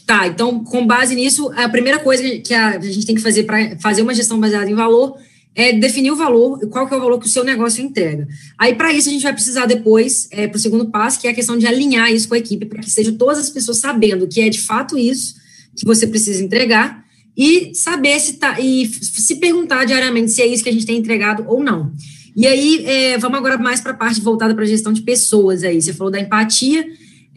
[0.04, 3.78] tá, então, com base nisso, a primeira coisa que a, gente tem que fazer para
[3.78, 5.16] fazer uma gestão baseada em valor
[5.58, 8.28] é definir o valor, qual que é o valor que o seu negócio entrega.
[8.56, 11.30] Aí, para isso, a gente vai precisar depois, é, para o segundo passo, que é
[11.32, 14.28] a questão de alinhar isso com a equipe, para que sejam todas as pessoas sabendo
[14.28, 15.34] que é de fato isso
[15.76, 17.04] que você precisa entregar
[17.36, 20.96] e saber se tá, e se perguntar diariamente se é isso que a gente tem
[20.96, 21.92] entregado ou não.
[22.36, 25.64] E aí, é, vamos agora mais para a parte voltada para a gestão de pessoas
[25.64, 25.82] aí.
[25.82, 26.86] Você falou da empatia.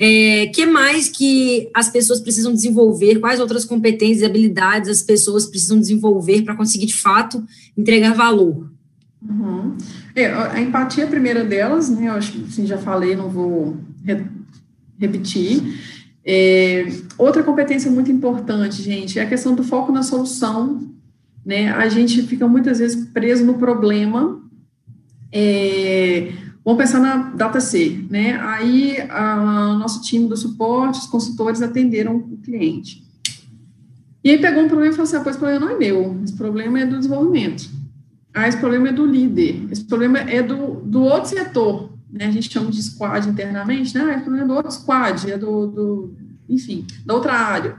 [0.03, 3.19] É, que mais que as pessoas precisam desenvolver?
[3.19, 7.45] Quais outras competências e habilidades as pessoas precisam desenvolver para conseguir, de fato,
[7.77, 8.67] entregar valor?
[9.21, 9.77] Uhum.
[10.15, 12.07] É, a empatia é a primeira delas, né?
[12.07, 14.25] Eu acho que assim, já falei, não vou re
[14.97, 15.61] repetir.
[16.25, 20.91] É, outra competência muito importante, gente, é a questão do foco na solução.
[21.45, 21.71] Né?
[21.71, 24.41] A gente fica muitas vezes preso no problema.
[25.31, 26.31] É,
[26.63, 28.39] vamos pensar na data C, né?
[28.39, 33.03] Aí a nosso time do suporte, os consultores atenderam o cliente.
[34.23, 36.21] E aí pegou um problema e falou assim: ah, pois esse problema não é meu,
[36.23, 37.69] esse problema é do desenvolvimento.
[38.33, 42.31] Ah, esse problema é do líder, esse problema é do, do outro setor né, a
[42.31, 45.67] gente chama de squad internamente, né, ah, o problema é do outro squad, é do,
[45.67, 46.13] do,
[46.49, 47.77] enfim, da outra área.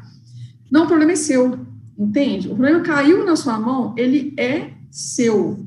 [0.70, 1.58] Não, o problema é seu,
[1.98, 2.48] entende?
[2.48, 5.66] O problema caiu na sua mão, ele é seu.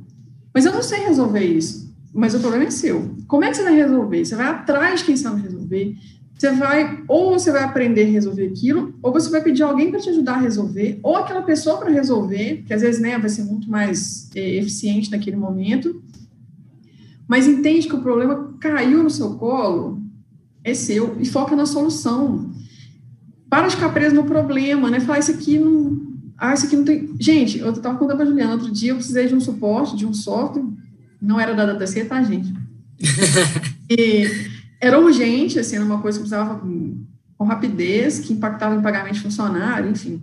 [0.53, 1.84] Mas eu não sei resolver isso,
[2.15, 3.13] mas o problema é seu.
[3.27, 4.25] Como é que você vai resolver?
[4.25, 5.95] Você vai atrás de quem sabe resolver,
[6.37, 9.99] você vai, ou você vai aprender a resolver aquilo, ou você vai pedir alguém para
[9.99, 13.43] te ajudar a resolver, ou aquela pessoa para resolver, que às vezes né, vai ser
[13.43, 16.01] muito mais é, eficiente naquele momento,
[17.27, 20.01] mas entende que o problema caiu no seu colo,
[20.63, 22.49] é seu, e foca na solução.
[23.49, 24.99] Para de ficar preso no problema, né?
[24.99, 26.15] Falar, isso aqui não.
[26.37, 27.09] Ah, isso aqui não tem.
[27.19, 30.05] Gente, eu estava contando para a Juliana outro dia, eu precisei de um suporte, de
[30.05, 30.65] um software,
[31.25, 32.53] não era da DataC, tá, gente?
[33.89, 34.27] e
[34.79, 39.21] era urgente, assim, era uma coisa que precisava com rapidez, que impactava em pagamento de
[39.21, 40.21] funcionário, enfim.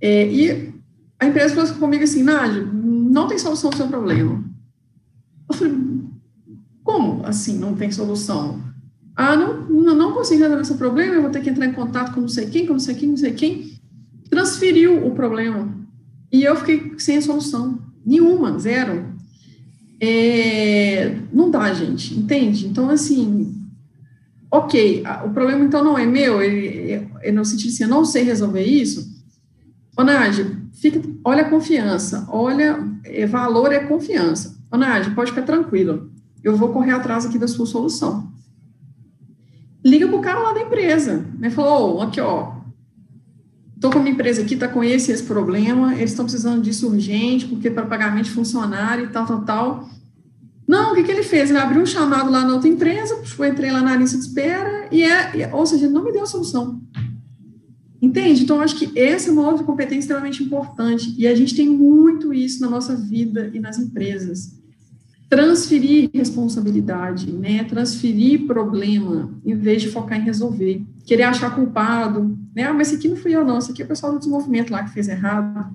[0.00, 0.74] É, e
[1.18, 4.44] a empresa falou comigo assim, Nádia, não tem solução para o seu problema.
[5.48, 5.74] Eu falei,
[6.84, 8.62] como assim não tem solução?
[9.16, 12.20] Ah, não, não consigo resolver esse problema, eu vou ter que entrar em contato com
[12.20, 13.78] não sei quem, com não sei quem, não sei quem.
[14.30, 15.76] Transferiu o problema.
[16.30, 17.78] E eu fiquei sem a solução.
[18.04, 19.12] Nenhuma, zero.
[20.00, 22.66] É, não dá, gente, entende?
[22.66, 23.54] Então, assim,
[24.50, 28.22] ok, o problema então não é meu, é, é no sentido assim, eu não sei
[28.22, 29.16] resolver isso.
[29.96, 34.56] Ô, Nádia, fica, olha a confiança, olha, é, valor é confiança.
[34.70, 36.10] Ô, Nádia, pode ficar tranquilo
[36.42, 38.30] eu vou correr atrás aqui da sua solução.
[39.84, 41.50] Liga para o cara lá da empresa, né?
[41.50, 42.52] Falou, oh, aqui, ó,
[43.78, 47.46] estou com uma empresa aqui, está com esse esse problema, eles estão precisando disso urgente,
[47.46, 49.88] porque para pagamento de funcionário e tal, tal, tal.
[50.66, 51.48] Não, o que, que ele fez?
[51.48, 54.88] Ele abriu um chamado lá na outra empresa, eu entrei lá na lista de espera,
[54.90, 56.82] e é, ou seja, não me deu a solução.
[58.02, 58.42] Entende?
[58.42, 62.34] Então, acho que essa é uma outra competência extremamente importante, e a gente tem muito
[62.34, 64.57] isso na nossa vida e nas empresas
[65.28, 67.64] transferir responsabilidade, né?
[67.64, 70.82] Transferir problema em vez de focar em resolver.
[71.04, 72.64] Querer achar culpado, né?
[72.64, 74.70] Ah, mas esse aqui não fui eu, não, esse aqui é o pessoal do desenvolvimento
[74.70, 75.74] lá que fez errado.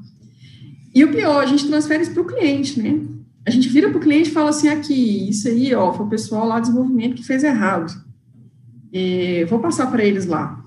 [0.93, 3.01] E o pior, a gente transfere isso para o cliente, né?
[3.45, 6.09] A gente vira para o cliente e fala assim: aqui, isso aí, ó, foi o
[6.09, 7.93] pessoal lá do desenvolvimento que fez errado.
[8.91, 10.63] É, vou passar para eles lá.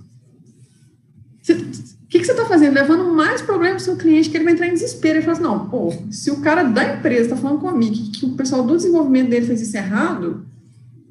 [2.06, 2.74] O que, que, você está fazendo?
[2.74, 5.18] Levando mais problemas para o seu cliente, que ele vai entrar em desespero.
[5.18, 8.26] Ele fala assim, não, pô, se o cara da empresa está falando comigo que, que,
[8.26, 10.46] o pessoal do desenvolvimento dele fez isso errado,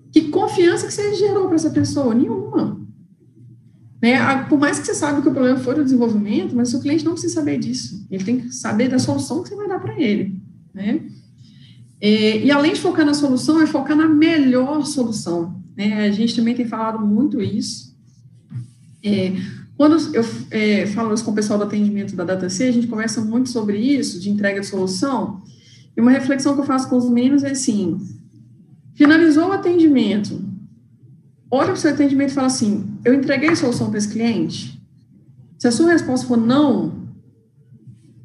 [0.09, 2.15] que confiança que você gerou para essa pessoa?
[2.15, 2.79] Nenhuma.
[4.01, 4.43] Né?
[4.47, 7.03] Por mais que você saiba que o problema foi o desenvolvimento, mas o seu cliente
[7.03, 8.07] não precisa saber disso.
[8.09, 10.39] Ele tem que saber da solução que você vai dar para ele.
[10.73, 11.01] Né?
[11.99, 15.61] É, e além de focar na solução, é focar na melhor solução.
[15.75, 16.05] Né?
[16.05, 17.93] A gente também tem falado muito isso.
[19.03, 19.33] É,
[19.77, 23.21] quando eu é, falo isso com o pessoal do atendimento da DataC, a gente conversa
[23.21, 25.41] muito sobre isso, de entrega de solução,
[25.95, 27.99] e uma reflexão que eu faço com os meninos é assim,
[28.93, 30.41] finalizou o atendimento,
[31.51, 34.81] olha para o seu atendimento e fala assim, eu entreguei a solução para esse cliente?
[35.57, 37.09] Se a sua resposta for não,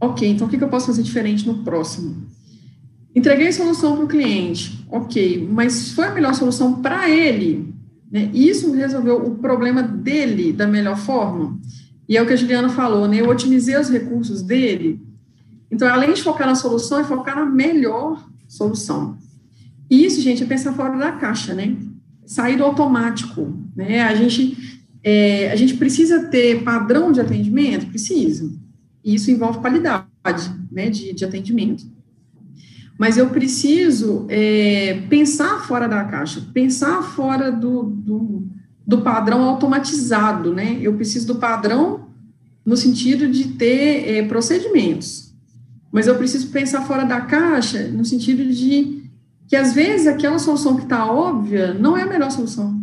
[0.00, 2.28] ok, então o que, que eu posso fazer diferente no próximo?
[3.14, 7.74] Entreguei a solução para o cliente, ok, mas foi a melhor solução para ele?
[8.10, 8.30] Né?
[8.34, 11.58] Isso resolveu o problema dele da melhor forma.
[12.08, 13.20] E é o que a Juliana falou, né?
[13.20, 15.00] Eu otimizei os recursos dele.
[15.70, 19.16] Então, além de focar na solução, é focar na melhor solução.
[19.88, 21.76] E isso, gente, é pensar fora da caixa, né?
[22.26, 24.02] Sair do automático, né?
[24.02, 27.86] A gente, é, a gente precisa ter padrão de atendimento?
[27.86, 28.50] Precisa.
[29.04, 30.06] E isso envolve qualidade,
[30.70, 31.86] né, de, de atendimento
[33.00, 38.46] mas eu preciso é, pensar fora da caixa, pensar fora do, do,
[38.86, 40.78] do, padrão automatizado, né?
[40.82, 42.08] Eu preciso do padrão
[42.62, 45.34] no sentido de ter é, procedimentos,
[45.90, 49.04] mas eu preciso pensar fora da caixa no sentido de
[49.48, 52.78] que às vezes aquela solução que está óbvia não é a melhor solução.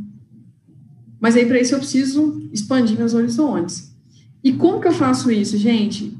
[1.21, 3.95] Mas aí para isso eu preciso expandir meus horizontes.
[4.43, 6.17] E como que eu faço isso, gente?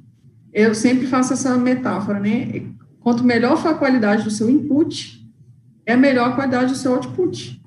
[0.57, 2.63] eu sempre faço essa metáfora, né?
[3.07, 5.25] Quanto melhor for a qualidade do seu input,
[5.85, 7.57] é melhor a qualidade do seu output.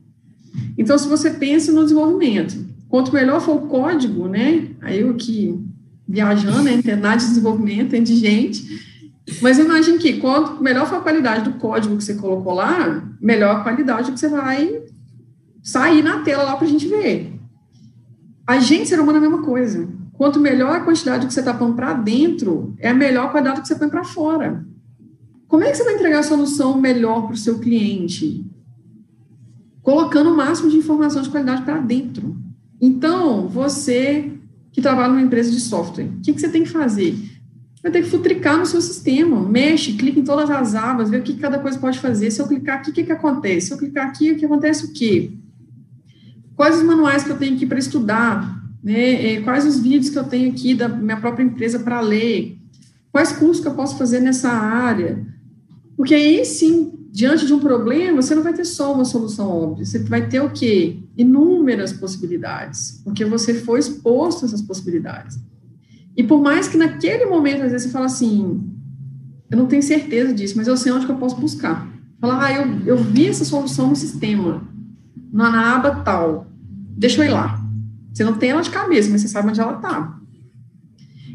[0.76, 4.68] Então, se você pensa no desenvolvimento, quanto melhor for o código, né?
[4.82, 5.58] Aí o que
[6.06, 6.82] viajando, né?
[6.82, 8.66] Tem de desenvolvimento, tem de gente.
[9.40, 13.56] Mas imagine que quanto melhor for a qualidade do código que você colocou lá, melhor
[13.56, 14.82] a qualidade que você vai
[15.62, 17.32] sair na tela lá para a gente ver.
[18.46, 19.88] A gente, ser humano, é a mesma coisa.
[20.12, 23.68] Quanto melhor a quantidade que você está pondo para dentro, é a melhor qualidade que
[23.68, 24.68] você põe para fora.
[25.50, 28.46] Como é que você vai entregar a solução melhor para o seu cliente?
[29.82, 32.36] Colocando o máximo de informação de qualidade para dentro.
[32.80, 34.30] Então, você
[34.70, 37.16] que trabalha numa empresa de software, o que, que você tem que fazer?
[37.82, 41.22] Vai ter que futricar no seu sistema, mexe, clica em todas as abas, vê o
[41.22, 42.30] que cada coisa pode fazer.
[42.30, 43.66] Se eu clicar aqui, o que, que acontece?
[43.66, 45.32] Se eu clicar aqui, o que acontece o quê?
[46.54, 48.62] Quais os manuais que eu tenho aqui para estudar?
[48.84, 49.32] Né?
[49.32, 52.56] É, quais os vídeos que eu tenho aqui da minha própria empresa para ler?
[53.10, 55.26] Quais cursos que eu posso fazer nessa área?
[56.00, 59.84] Porque aí sim, diante de um problema, você não vai ter só uma solução óbvia,
[59.84, 60.98] você vai ter o quê?
[61.14, 65.38] Inúmeras possibilidades, porque você foi exposto a essas possibilidades.
[66.16, 68.66] E por mais que naquele momento, às vezes, você fala assim,
[69.50, 71.86] eu não tenho certeza disso, mas eu sei onde que eu posso buscar.
[72.18, 74.66] Falar, ah, eu, eu vi essa solução no sistema,
[75.30, 76.46] na, aba tal,
[76.96, 77.62] deixa eu ir lá.
[78.10, 80.18] Você não tem ela de cabeça, mas você sabe onde ela está.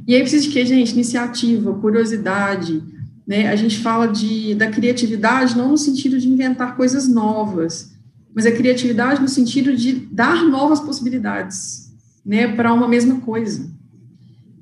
[0.07, 0.93] E aí precisa de quê, gente?
[0.93, 2.94] Iniciativa, curiosidade,
[3.27, 3.49] né?
[3.49, 7.93] A gente fala de, da criatividade não no sentido de inventar coisas novas,
[8.33, 11.93] mas a criatividade no sentido de dar novas possibilidades,
[12.25, 13.73] né, para uma mesma coisa.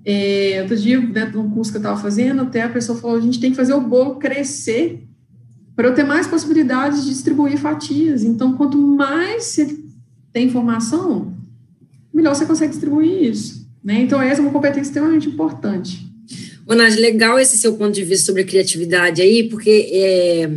[0.05, 3.17] É, outro dia, dentro de um curso que eu estava fazendo, até a pessoa falou:
[3.17, 5.07] a gente tem que fazer o bolo crescer
[5.75, 8.23] para eu ter mais possibilidades de distribuir fatias.
[8.23, 9.75] Então, quanto mais você
[10.31, 11.33] tem informação,
[12.13, 13.67] melhor você consegue distribuir isso.
[13.83, 14.01] Né?
[14.01, 16.12] Então, essa é uma competência extremamente importante.
[16.65, 20.49] Bonage, legal esse seu ponto de vista sobre a criatividade aí, porque é,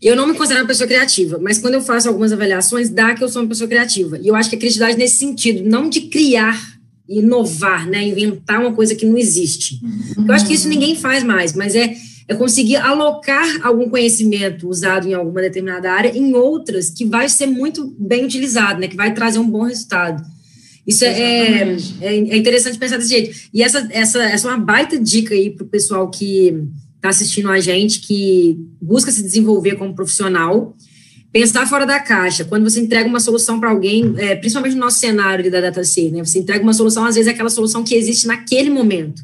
[0.00, 3.22] eu não me considero uma pessoa criativa, mas quando eu faço algumas avaliações, dá que
[3.22, 4.18] eu sou uma pessoa criativa.
[4.18, 6.58] E eu acho que a criatividade nesse sentido, não de criar,
[7.06, 9.78] inovar, né, inventar uma coisa que não existe.
[9.82, 10.26] Uhum.
[10.26, 11.94] Eu acho que isso ninguém faz mais, mas é,
[12.26, 17.46] é conseguir alocar algum conhecimento usado em alguma determinada área em outras que vai ser
[17.46, 20.22] muito bem utilizado, né, que vai trazer um bom resultado.
[20.86, 23.38] Isso é, é, é, interessante pensar desse jeito.
[23.52, 26.54] E essa, essa, essa é uma baita dica aí para o pessoal que
[26.96, 30.74] está assistindo a gente, que busca se desenvolver como profissional,
[31.32, 32.44] pensar fora da caixa.
[32.44, 36.24] Quando você entrega uma solução para alguém, é, principalmente no nosso cenário da DataC, né?
[36.24, 39.22] Você entrega uma solução, às vezes é aquela solução que existe naquele momento.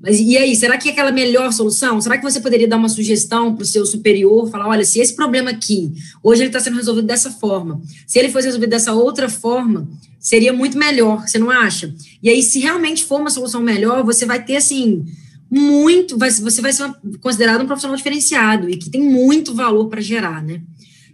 [0.00, 2.00] Mas e aí, será que é aquela melhor solução?
[2.00, 5.14] Será que você poderia dar uma sugestão para o seu superior, falar, olha, se esse
[5.14, 9.28] problema aqui, hoje ele está sendo resolvido dessa forma, se ele fosse resolvido dessa outra
[9.28, 9.88] forma,
[10.20, 11.92] seria muito melhor, você não acha?
[12.22, 15.04] E aí, se realmente for uma solução melhor, você vai ter, assim,
[15.50, 19.88] muito, vai, você vai ser uma, considerado um profissional diferenciado e que tem muito valor
[19.88, 20.60] para gerar, né?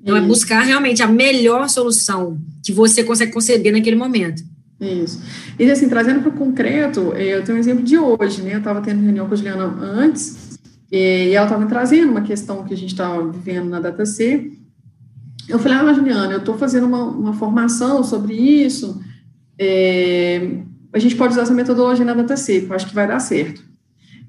[0.02, 4.42] Então, é buscar realmente a melhor solução que você consegue conceber naquele momento.
[4.84, 5.22] Isso.
[5.58, 8.54] E assim, trazendo para o concreto, eu tenho um exemplo de hoje, né?
[8.54, 10.58] Eu estava tendo reunião com a Juliana antes,
[10.92, 14.58] e ela estava trazendo uma questão que a gente estava vivendo na DataC.
[15.48, 19.00] Eu falei, ah, Juliana, eu estou fazendo uma, uma formação sobre isso,
[19.58, 20.58] é,
[20.92, 23.62] a gente pode usar essa metodologia na DataC, eu acho que vai dar certo.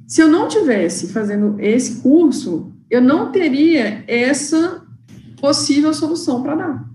[0.07, 4.83] Se eu não tivesse fazendo esse curso, eu não teria essa
[5.39, 6.89] possível solução para dar.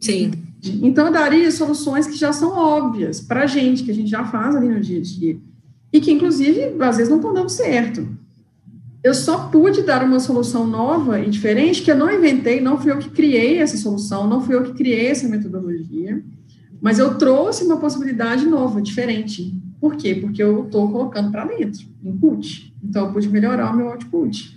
[0.00, 0.45] Sim.
[0.64, 4.24] Então, eu daria soluções que já são óbvias para a gente, que a gente já
[4.24, 5.38] faz ali no dia a dia.
[5.92, 8.08] E que, inclusive, às vezes não estão dando certo.
[9.02, 12.90] Eu só pude dar uma solução nova e diferente, que eu não inventei, não fui
[12.90, 16.20] eu que criei essa solução, não fui eu que criei essa metodologia,
[16.80, 19.54] mas eu trouxe uma possibilidade nova, diferente.
[19.80, 20.14] Por quê?
[20.14, 22.74] Porque eu estou colocando para dentro, input.
[22.82, 24.56] Então, eu pude melhorar o meu output.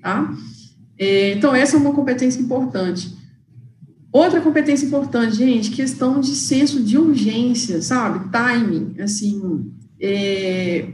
[0.00, 0.34] Tá?
[0.98, 3.14] É, então, essa é uma competência importante.
[4.12, 8.30] Outra competência importante, gente, questão de senso de urgência, sabe?
[8.30, 10.90] Timing, assim, é,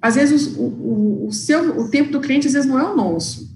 [0.00, 2.94] às vezes o, o, o, seu, o tempo do cliente às vezes não é o
[2.94, 3.52] nosso.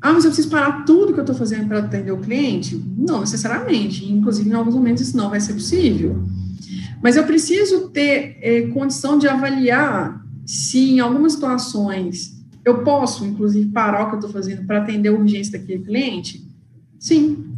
[0.00, 2.82] Ah, mas eu preciso parar tudo que eu estou fazendo para atender o cliente?
[2.96, 4.10] Não necessariamente.
[4.10, 6.24] Inclusive, em alguns momentos isso não vai ser possível.
[7.02, 13.70] Mas eu preciso ter é, condição de avaliar se em algumas situações eu posso, inclusive,
[13.70, 16.46] parar o que eu estou fazendo para atender a urgência daquele cliente?
[16.98, 17.50] Sim,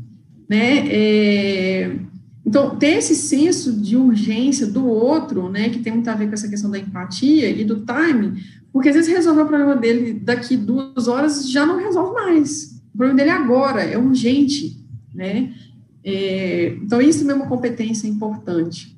[0.52, 0.86] né?
[0.90, 1.96] É,
[2.44, 6.34] então, ter esse senso de urgência do outro, né, que tem muito a ver com
[6.34, 8.34] essa questão da empatia e do timing,
[8.70, 12.82] porque às vezes resolver o problema dele daqui duas horas já não resolve mais.
[12.92, 14.78] O problema dele é agora, é urgente,
[15.14, 15.54] né?
[16.04, 18.94] É, então, isso também é uma competência importante.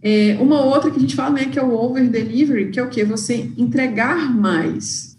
[0.00, 2.82] É, uma outra que a gente fala, né, que é o over delivery, que é
[2.82, 3.04] o quê?
[3.04, 5.11] Você entregar mais.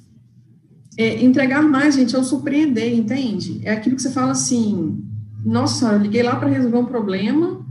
[0.97, 3.61] É, entregar mais, gente, é o surpreender, entende?
[3.63, 5.03] É aquilo que você fala assim,
[5.43, 7.65] nossa, eu liguei lá para resolver um problema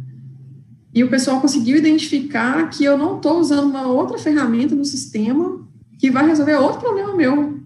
[0.94, 5.66] e o pessoal conseguiu identificar que eu não estou usando uma outra ferramenta no sistema
[5.98, 7.60] que vai resolver outro problema meu.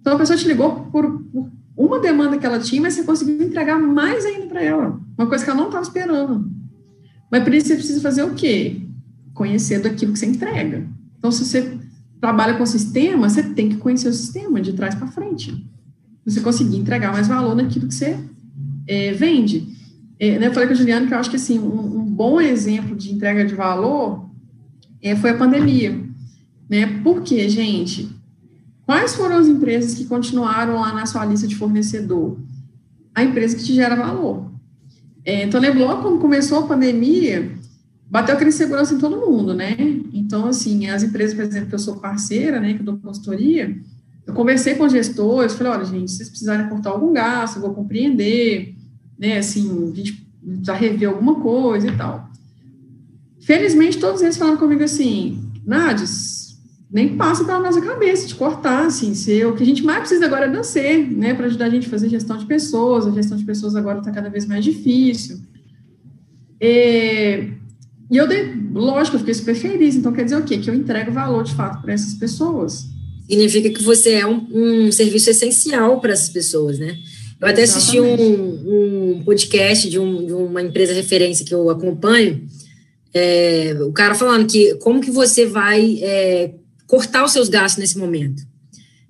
[0.00, 3.46] Então a pessoa te ligou por, por uma demanda que ela tinha, mas você conseguiu
[3.46, 6.50] entregar mais ainda para ela, uma coisa que ela não estava esperando.
[7.30, 8.80] Mas por isso você precisa fazer o quê?
[9.34, 10.88] Conhecer daquilo que você entrega.
[11.18, 11.77] Então, se você
[12.20, 15.66] trabalha com sistema, você tem que conhecer o sistema de trás para frente.
[16.24, 18.18] Você conseguir entregar mais valor naquilo que você
[18.86, 19.76] é, vende.
[20.18, 22.40] É, né, eu falei com a Juliana que eu acho que assim, um, um bom
[22.40, 24.28] exemplo de entrega de valor
[25.00, 25.98] é, foi a pandemia.
[26.68, 26.86] Né?
[27.02, 28.08] Por quê, gente?
[28.84, 32.38] Quais foram as empresas que continuaram lá na sua lista de fornecedor?
[33.14, 34.50] A empresa que te gera valor.
[35.24, 37.52] É, então, lembrou quando começou a pandemia,
[38.10, 39.76] bateu aquela insegurança em todo mundo, né?
[40.12, 43.76] Então, assim, as empresas, por exemplo, que eu sou parceira, né, que eu dou consultoria,
[44.26, 47.74] eu conversei com gestores, falei, olha, gente, se vocês precisarem cortar algum gasto, eu vou
[47.74, 48.74] compreender,
[49.18, 52.30] né, assim, a gente precisa rever alguma coisa e tal.
[53.40, 56.58] Felizmente, todos eles falaram comigo assim, Nades,
[56.90, 60.24] nem passa pela nossa cabeça de cortar, assim, ser, o que a gente mais precisa
[60.24, 63.36] agora é nascer, né, para ajudar a gente a fazer gestão de pessoas, a gestão
[63.36, 65.40] de pessoas agora está cada vez mais difícil.
[66.60, 67.52] E,
[68.10, 70.58] e eu dei, lógico, eu fiquei super feliz, então quer dizer o quê?
[70.58, 72.86] Que eu entrego valor, de fato, para essas pessoas.
[73.28, 76.96] Significa que você é um, um serviço essencial para essas pessoas, né?
[77.40, 78.14] Eu até assisti um,
[79.16, 82.48] um podcast de, um, de, uma empresa referência que eu acompanho,
[83.12, 86.54] é, o cara falando que como que você vai é,
[86.86, 88.42] cortar os seus gastos nesse momento.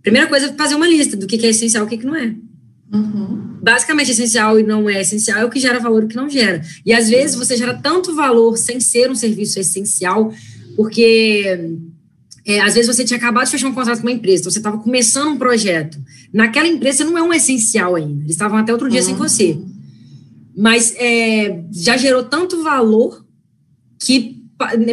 [0.02, 2.34] Primeira coisa é fazer uma lista do que é essencial e o que não é.
[2.92, 3.58] Uhum.
[3.62, 6.28] Basicamente, essencial e não é essencial é o que gera valor e o que não
[6.28, 6.62] gera.
[6.84, 10.32] E às vezes você gera tanto valor sem ser um serviço essencial,
[10.76, 11.76] porque
[12.46, 14.58] é, às vezes você tinha acabado de fechar um contrato com uma empresa, então você
[14.58, 15.98] estava começando um projeto.
[16.32, 19.06] Naquela empresa não é um essencial ainda, eles estavam até outro dia uhum.
[19.06, 19.58] sem você.
[20.56, 23.24] Mas é, já gerou tanto valor
[24.00, 24.38] que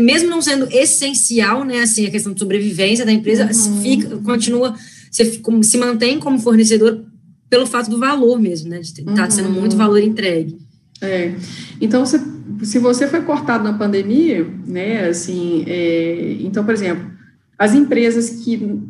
[0.03, 3.81] mesmo não sendo essencial, né, assim, a questão de sobrevivência da empresa, uhum.
[3.81, 4.75] fica, continua,
[5.09, 7.03] você se mantém como fornecedor
[7.49, 9.31] pelo fato do valor mesmo, né, de estar tá uhum.
[9.31, 10.57] sendo muito valor entregue.
[11.01, 11.33] É.
[11.79, 12.19] Então, se,
[12.63, 17.11] se você foi cortado na pandemia, né, assim, é, então, por exemplo,
[17.57, 18.81] as empresas que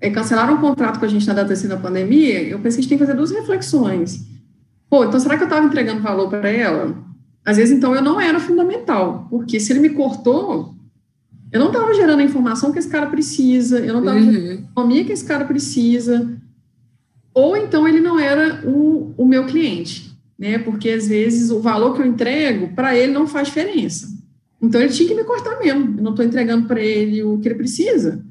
[0.00, 2.80] é, cancelaram o contrato com a gente na data assim da pandemia, eu pensei que
[2.80, 4.26] a gente tem que fazer duas reflexões.
[4.88, 6.96] Pô, então será que eu estava entregando valor para ela?
[7.44, 10.74] Às vezes, então, eu não era fundamental, porque se ele me cortou,
[11.52, 14.32] eu não estava gerando a informação que esse cara precisa, eu não estava uhum.
[14.32, 16.36] gerando a economia que esse cara precisa,
[17.36, 20.58] ou então ele não era o, o meu cliente, né?
[20.58, 24.08] Porque às vezes o valor que eu entrego para ele não faz diferença.
[24.60, 25.98] Então ele tinha que me cortar mesmo.
[25.98, 28.24] Eu não estou entregando para ele o que ele precisa.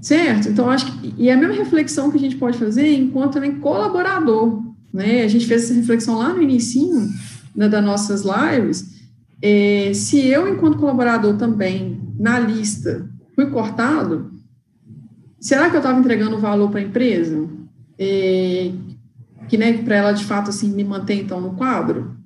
[0.00, 0.48] Certo?
[0.48, 1.14] Então, acho que.
[1.18, 4.62] E é a mesma reflexão que a gente pode fazer enquanto colaborador.
[4.94, 5.24] Né?
[5.24, 6.88] A gente fez essa reflexão lá no início
[7.56, 8.94] né, das nossas lives,
[9.42, 14.30] é, se eu, enquanto colaborador também, na lista, fui cortado,
[15.40, 17.48] será que eu estava entregando valor para a empresa?
[17.98, 18.70] É,
[19.48, 22.16] que, né, para ela, de fato, assim, me manter, então, no quadro?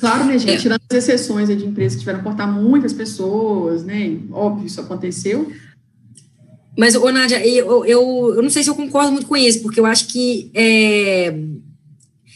[0.00, 0.56] Claro, né, gente, é.
[0.56, 5.50] tirando as exceções de empresas que tiveram que cortar muitas pessoas, né, óbvio, isso aconteceu,
[6.76, 9.78] mas, ô Nádia, eu, eu, eu não sei se eu concordo muito com isso, porque
[9.78, 11.32] eu acho que é,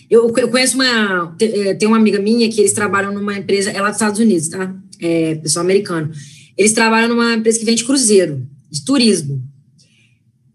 [0.08, 1.36] eu, eu conheço uma.
[1.40, 4.48] É, tem uma amiga minha que eles trabalham numa empresa, ela é dos Estados Unidos,
[4.48, 4.74] tá?
[5.00, 6.10] É, pessoal americano.
[6.56, 9.42] Eles trabalham numa empresa que vende cruzeiro, de turismo.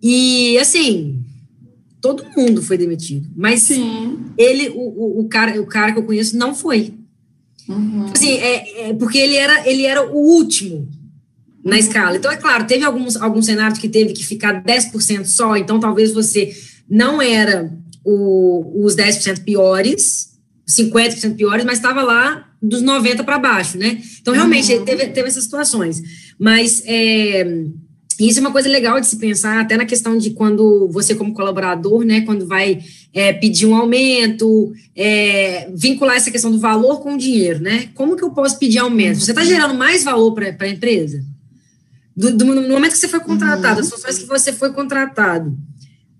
[0.01, 1.22] E, assim,
[2.04, 3.30] todo mundo foi demitido.
[3.34, 4.20] Mas Sim.
[4.38, 6.93] ele, o, o, cara, o cara que eu conheço, não foi.
[7.68, 8.08] Uhum.
[8.14, 10.89] Assim, é, é, porque ele era, ele era o último
[11.64, 11.80] na uhum.
[11.80, 12.18] escala.
[12.18, 16.12] Então, é claro, teve alguns, alguns cenários que teve que ficar 10% só, então talvez
[16.12, 16.54] você
[16.89, 17.72] não era
[18.04, 20.34] o, os 10% piores,
[20.68, 24.01] 50% piores, mas estava lá dos 90% para baixo, né?
[24.22, 24.84] Então, realmente, uhum.
[24.84, 26.01] teve, teve essas situações.
[26.38, 27.64] Mas é,
[28.30, 31.34] isso é uma coisa legal de se pensar, até na questão de quando você, como
[31.34, 32.80] colaborador, né, quando vai
[33.13, 37.89] é, pedir um aumento, é, vincular essa questão do valor com o dinheiro, né?
[37.93, 39.19] Como que eu posso pedir aumento?
[39.19, 41.24] Você está gerando mais valor para a empresa?
[42.15, 43.86] Do, do, no momento que você foi contratado, uhum.
[43.86, 45.57] as funções que você foi contratado,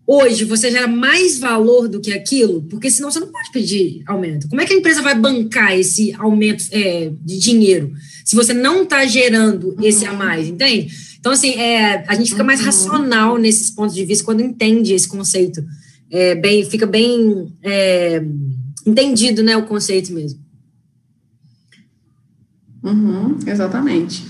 [0.06, 4.48] hoje você gera mais valor do que aquilo, porque senão você não pode pedir aumento.
[4.50, 7.94] Como é que a empresa vai bancar esse aumento é, de dinheiro
[8.24, 9.84] se você não está gerando uhum.
[9.84, 10.88] esse a mais, entende?
[11.24, 12.66] Então, assim, é, a gente fica mais uhum.
[12.66, 15.64] racional nesses pontos de vista quando entende esse conceito.
[16.12, 18.22] É, bem, fica bem é,
[18.86, 20.42] entendido, né, o conceito mesmo.
[22.84, 24.22] Uhum, exatamente.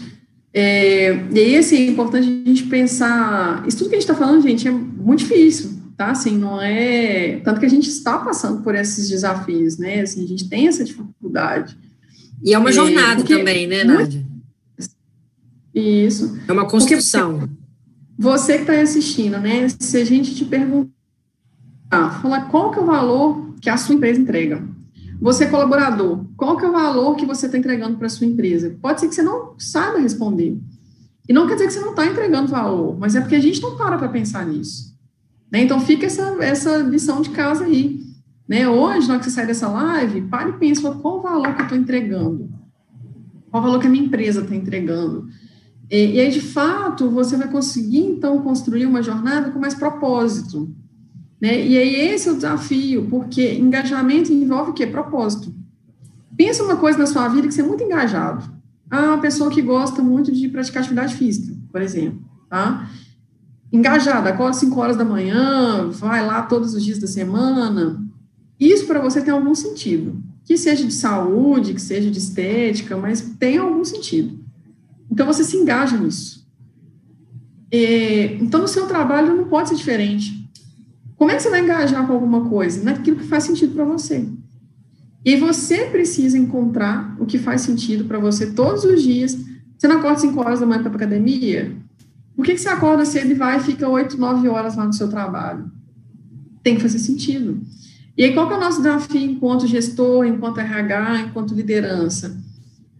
[0.53, 3.67] É, e aí, assim, é importante a gente pensar.
[3.67, 6.11] Isso tudo que a gente está falando, gente, é muito difícil, tá?
[6.11, 7.41] Assim, não é.
[7.43, 10.01] Tanto que a gente está passando por esses desafios, né?
[10.01, 11.75] Assim, a gente tem essa dificuldade.
[12.43, 14.23] E é uma jornada é, também, né, Nádia?
[15.73, 16.37] Isso.
[16.47, 17.39] É uma construção.
[17.39, 17.53] Porque
[18.17, 19.67] você que está assistindo, né?
[19.69, 20.91] Se a gente te perguntar,
[22.21, 24.63] falar qual que é o valor que a sua empresa entrega.
[25.21, 28.27] Você é colaborador, qual que é o valor que você está entregando para a sua
[28.27, 28.75] empresa?
[28.81, 30.57] Pode ser que você não saiba responder.
[31.27, 33.61] E não quer dizer que você não está entregando valor, mas é porque a gente
[33.61, 34.93] não para para pensar nisso.
[35.49, 35.61] Né?
[35.61, 38.01] Então, fica essa, essa lição de casa aí.
[38.47, 38.67] Né?
[38.67, 41.61] Hoje, na hora que você sai dessa live, pare e pense qual o valor que
[41.61, 42.49] eu estou entregando.
[43.49, 45.27] Qual o valor que a minha empresa está entregando.
[45.93, 50.75] E, e aí, de fato, você vai conseguir, então, construir uma jornada com mais propósito.
[51.39, 51.67] Né?
[51.67, 54.87] E aí, esse é o desafio, porque engajamento envolve o quê?
[54.87, 55.53] Propósito.
[56.35, 58.51] Pensa uma coisa na sua vida que você é muito engajado.
[58.89, 62.89] Ah, uma pessoa que gosta muito de praticar atividade física, por exemplo, tá?
[63.71, 68.03] Engajada, acorda 5 horas da manhã, vai lá todos os dias da semana.
[68.59, 70.19] Isso para você tem algum sentido.
[70.43, 74.42] Que seja de saúde, que seja de estética, mas tem algum sentido.
[75.13, 76.43] Então, você se engaja nisso.
[77.71, 80.49] É, então, no seu trabalho não pode ser diferente.
[81.15, 82.83] Como é que você vai engajar com alguma coisa?
[82.83, 84.27] Naquilo que faz sentido para você.
[85.23, 89.37] E você precisa encontrar o que faz sentido para você todos os dias.
[89.77, 91.77] Você não acorda 5 horas da manhã para a academia?
[92.35, 94.93] Por que, que você acorda cedo e vai e fica 8, 9 horas lá no
[94.93, 95.71] seu trabalho?
[96.63, 97.61] Tem que fazer sentido.
[98.17, 102.35] E aí, qual que é o nosso desafio enquanto gestor, enquanto RH, enquanto liderança?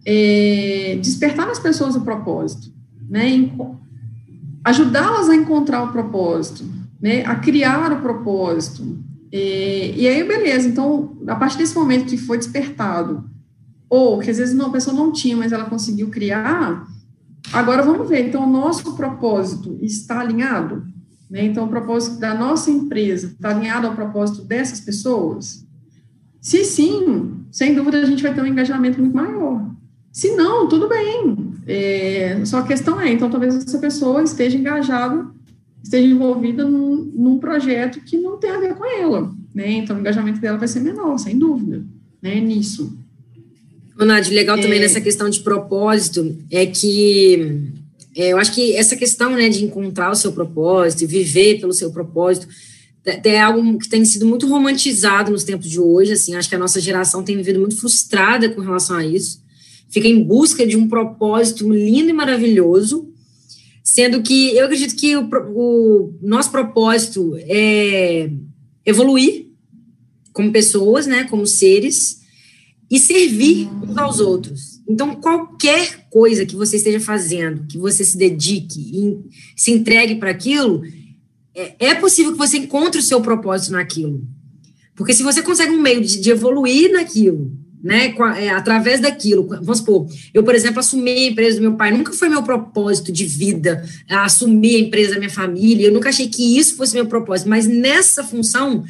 [0.04, 2.72] É, despertar nas pessoas o propósito,
[3.08, 3.50] né?
[4.62, 6.64] Ajudá-las a encontrar o propósito,
[7.00, 7.24] né?
[7.24, 8.98] A criar o propósito.
[9.32, 10.68] É, e aí, beleza.
[10.68, 13.24] Então, a partir desse momento que foi despertado,
[13.88, 16.86] ou que às vezes não, a pessoa não tinha, mas ela conseguiu criar,
[17.52, 18.28] agora vamos ver.
[18.28, 20.84] Então, o nosso propósito está alinhado?
[21.30, 21.44] Né?
[21.44, 25.66] Então, o propósito da nossa empresa está alinhado ao propósito dessas pessoas?
[26.40, 29.74] Se sim, sem dúvida a gente vai ter um engajamento muito maior.
[30.14, 31.36] Se não, tudo bem.
[31.66, 35.26] É, só a questão é, então talvez essa pessoa esteja engajada,
[35.82, 39.72] esteja envolvida num, num projeto que não tem a ver com ela, né?
[39.72, 41.84] Então o engajamento dela vai ser menor, sem dúvida,
[42.22, 42.38] né?
[42.38, 42.96] Nisso.
[43.98, 47.72] Ô, Nádia, legal também é, nessa questão de propósito é que
[48.14, 51.90] é, eu acho que essa questão né, de encontrar o seu propósito viver pelo seu
[51.90, 52.46] propósito
[53.04, 56.58] é algo que tem sido muito romantizado nos tempos de hoje, assim, acho que a
[56.58, 59.43] nossa geração tem vivido muito frustrada com relação a isso,
[59.88, 63.12] fica em busca de um propósito lindo e maravilhoso,
[63.82, 68.30] sendo que eu acredito que o, o nosso propósito é
[68.84, 69.46] evoluir
[70.32, 72.22] como pessoas, né, como seres,
[72.90, 74.80] e servir uns aos outros.
[74.86, 79.18] Então, qualquer coisa que você esteja fazendo, que você se dedique e
[79.56, 80.82] se entregue para aquilo,
[81.54, 84.26] é, é, possível que você encontre o seu propósito naquilo.
[84.94, 89.46] Porque se você consegue um meio de, de evoluir naquilo, né, é, através daquilo.
[89.46, 93.12] Vamos supor, eu, por exemplo, assumi a empresa do meu pai, nunca foi meu propósito
[93.12, 97.04] de vida assumir a empresa da minha família, eu nunca achei que isso fosse meu
[97.04, 98.82] propósito, mas nessa função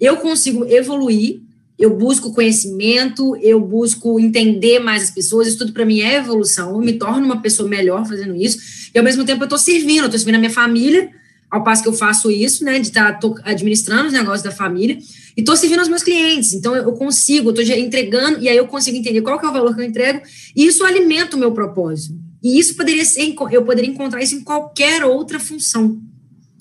[0.00, 1.42] eu consigo evoluir,
[1.78, 6.70] eu busco conhecimento, eu busco entender mais as pessoas, isso tudo para mim é evolução,
[6.70, 10.00] eu me torno uma pessoa melhor fazendo isso, e ao mesmo tempo eu estou servindo,
[10.00, 11.10] eu estou servindo a minha família,
[11.50, 14.98] ao passo que eu faço isso, né, de estar tá, administrando os negócios da família,
[15.36, 16.52] e estou servindo aos meus clientes.
[16.52, 19.74] Então, eu consigo, estou entregando, e aí eu consigo entender qual que é o valor
[19.74, 20.22] que eu entrego,
[20.54, 22.14] e isso alimenta o meu propósito.
[22.42, 26.00] E isso poderia ser, eu poderia encontrar isso em qualquer outra função.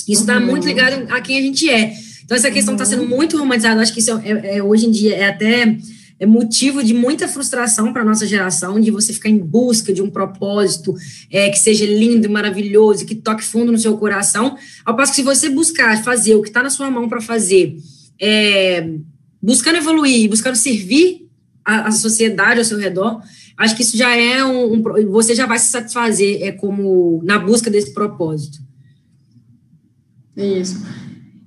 [0.08, 0.48] Isso está uhum.
[0.48, 1.94] muito ligado a quem a gente é.
[2.26, 2.90] Então, essa questão está uhum.
[2.90, 3.82] sendo muito romantizada.
[3.82, 5.78] Acho que isso é, é, hoje em dia é até
[6.20, 10.02] é motivo de muita frustração para a nossa geração, de você ficar em busca de
[10.02, 10.94] um propósito
[11.32, 15.24] é, que seja lindo, maravilhoso, que toque fundo no seu coração, ao passo que se
[15.24, 17.78] você buscar fazer o que está na sua mão para fazer,
[18.20, 18.90] é,
[19.42, 21.30] buscando evoluir, buscando servir
[21.64, 23.22] a, a, sociedade ao seu redor,
[23.56, 27.40] acho que isso já é um, um, Você já vai se satisfazer é como na
[27.40, 28.60] busca desse propósito.
[30.36, 30.86] Isso.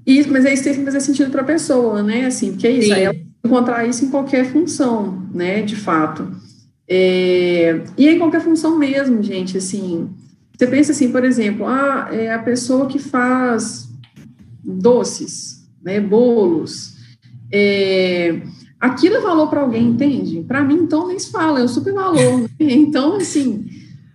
[0.07, 2.27] Isso, mas é isso tem que fazer sentido para a pessoa, né?
[2.27, 5.62] Assim, porque é isso, aí ela encontrar isso em qualquer função, né?
[5.62, 6.30] De fato.
[6.88, 10.11] É, e em qualquer função mesmo, gente, assim.
[10.57, 13.88] Você pensa assim, por exemplo, ah, é a pessoa que faz
[14.62, 16.97] doces, né, bolos.
[17.51, 18.43] É,
[18.78, 20.45] aquilo é valor para alguém, entende?
[20.47, 22.40] Para mim, então, nem se fala, é um super valor.
[22.40, 22.49] Né?
[22.61, 23.66] Então, assim,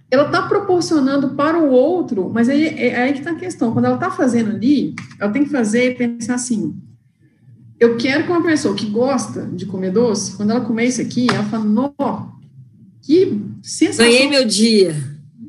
[0.10, 3.74] ela está proporcionando para o outro, mas aí, é, é aí que está a questão.
[3.74, 6.76] Quando ela está fazendo ali, ela tem que fazer e pensar assim:
[7.80, 11.28] eu quero que uma pessoa que gosta de comer doce, quando ela comer isso aqui,
[11.30, 11.92] ela fala, nó,
[13.02, 14.06] que sensação.
[14.06, 14.96] Ganhei meu dia.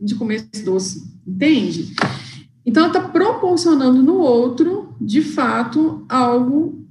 [0.01, 1.95] De comer esse doce, entende?
[2.65, 6.87] Então, ela está proporcionando no outro, de fato, algo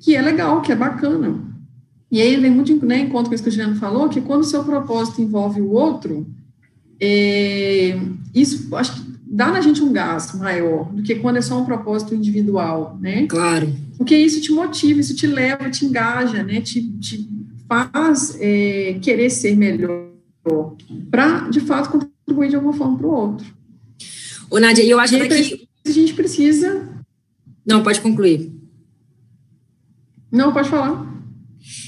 [0.00, 1.40] que é legal, que é bacana.
[2.10, 4.42] E aí vem muito né, em conta com isso que o Juliano falou, que quando
[4.42, 6.26] o seu propósito envolve o outro,
[7.00, 7.98] é,
[8.34, 11.64] isso acho que dá na gente um gasto maior do que quando é só um
[11.64, 13.26] propósito individual, né?
[13.26, 13.74] Claro.
[13.98, 16.60] Porque isso te motiva, isso te leva, te engaja, né?
[16.60, 17.28] Te, te
[17.68, 20.08] faz é, querer ser melhor
[21.10, 23.46] para, de fato, contribuir de alguma forma para o outro.
[24.48, 25.68] Ô, Nádia, eu acho que...
[25.86, 26.88] A gente precisa...
[27.66, 28.52] Não, pode concluir.
[30.30, 31.12] Não, pode falar.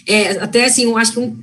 [0.06, 1.36] É, até assim, eu acho que um,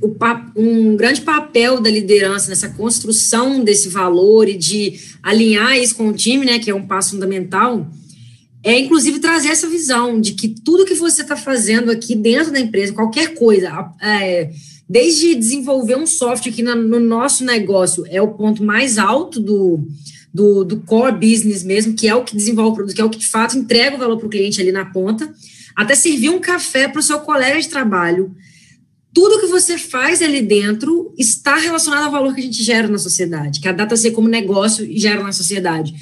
[0.56, 6.14] um grande papel da liderança nessa construção desse valor e de alinhar isso com o
[6.14, 7.86] time, né, que é um passo fundamental,
[8.64, 12.60] é inclusive trazer essa visão de que tudo que você está fazendo aqui dentro da
[12.60, 14.50] empresa, qualquer coisa, é,
[14.88, 19.86] desde desenvolver um software que no nosso negócio é o ponto mais alto do,
[20.34, 23.10] do, do core business mesmo, que é o que desenvolve o produto, que é o
[23.10, 25.34] que de fato entrega o valor para o cliente ali na ponta,
[25.76, 28.36] até servir um café para o seu colega de trabalho.
[29.14, 32.98] Tudo que você faz ali dentro está relacionado ao valor que a gente gera na
[32.98, 35.94] sociedade, que a data ser como negócio gera na sociedade.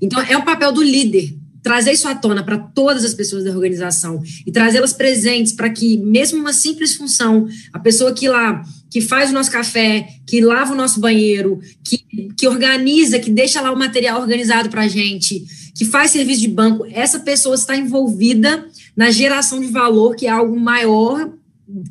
[0.00, 3.50] Então, é o papel do líder trazer isso à tona para todas as pessoas da
[3.50, 9.00] organização e trazê-las presentes para que, mesmo uma simples função, a pessoa que lá que
[9.00, 11.98] faz o nosso café, que lava o nosso banheiro, que,
[12.36, 15.44] que organiza, que deixa lá o material organizado para a gente,
[15.78, 18.66] que faz serviço de banco, essa pessoa está envolvida
[18.96, 21.30] na geração de valor, que é algo maior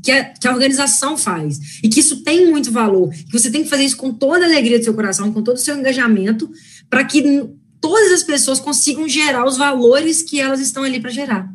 [0.04, 1.80] que a, que a, organização faz.
[1.82, 3.10] E que isso tem muito valor.
[3.14, 5.56] Que você tem que fazer isso com toda a alegria do seu coração, com todo
[5.56, 6.52] o seu engajamento,
[6.90, 7.46] para que
[7.80, 11.50] todas as pessoas consigam gerar os valores que elas estão ali para gerar.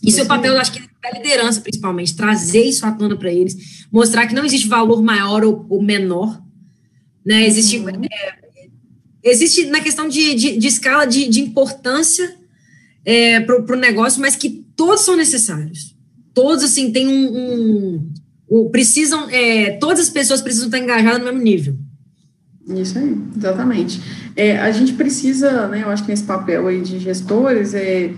[0.00, 3.88] Isso é o papel, acho que, da liderança, principalmente, trazer isso à tona para eles,
[3.90, 6.40] mostrar que não existe valor maior ou, ou menor.
[7.24, 7.44] Né?
[7.48, 8.04] Existe, uhum.
[8.04, 8.45] é,
[9.30, 12.36] existe na questão de, de, de escala de, de importância
[13.04, 15.94] é, para o negócio, mas que todos são necessários.
[16.34, 17.36] Todos, assim, têm um.
[17.36, 18.12] um,
[18.50, 19.28] um precisam.
[19.30, 21.76] É, todas as pessoas precisam estar engajadas no mesmo nível.
[22.68, 24.00] Isso aí, exatamente.
[24.34, 28.12] É, a gente precisa, né, eu acho que nesse papel aí de gestores, é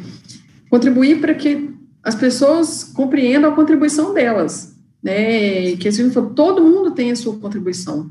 [0.70, 1.70] contribuir para que
[2.02, 8.10] as pessoas compreendam a contribuição delas, né, que assim, todo mundo tem a sua contribuição.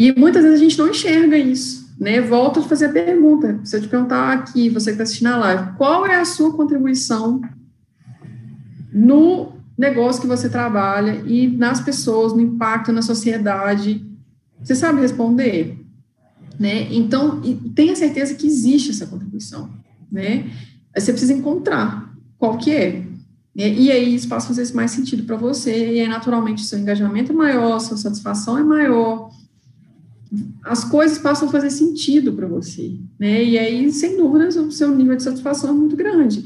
[0.00, 2.18] E muitas vezes a gente não enxerga isso né?
[2.22, 3.60] Volto a fazer a pergunta.
[3.62, 6.56] Se eu te perguntar aqui, você que está assistindo a live, qual é a sua
[6.56, 7.42] contribuição
[8.90, 14.02] no negócio que você trabalha e nas pessoas, no impacto na sociedade?
[14.62, 15.78] Você sabe responder?
[16.58, 16.88] Né?
[16.90, 17.42] Então,
[17.74, 19.70] tenha certeza que existe essa contribuição,
[20.10, 20.50] né?
[20.96, 23.02] Você precisa encontrar qual que é.
[23.54, 23.72] Né?
[23.72, 27.32] E aí isso passa a fazer mais sentido para você, e aí naturalmente seu engajamento
[27.32, 29.30] é maior, sua satisfação é maior,
[30.64, 33.42] as coisas passam a fazer sentido para você, né?
[33.42, 36.44] E aí, sem dúvidas, o seu nível de satisfação é muito grande.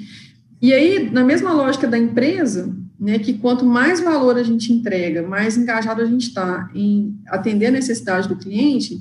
[0.61, 5.26] E aí, na mesma lógica da empresa, né, que quanto mais valor a gente entrega,
[5.26, 8.99] mais engajado a gente está em atender a necessidade do cliente,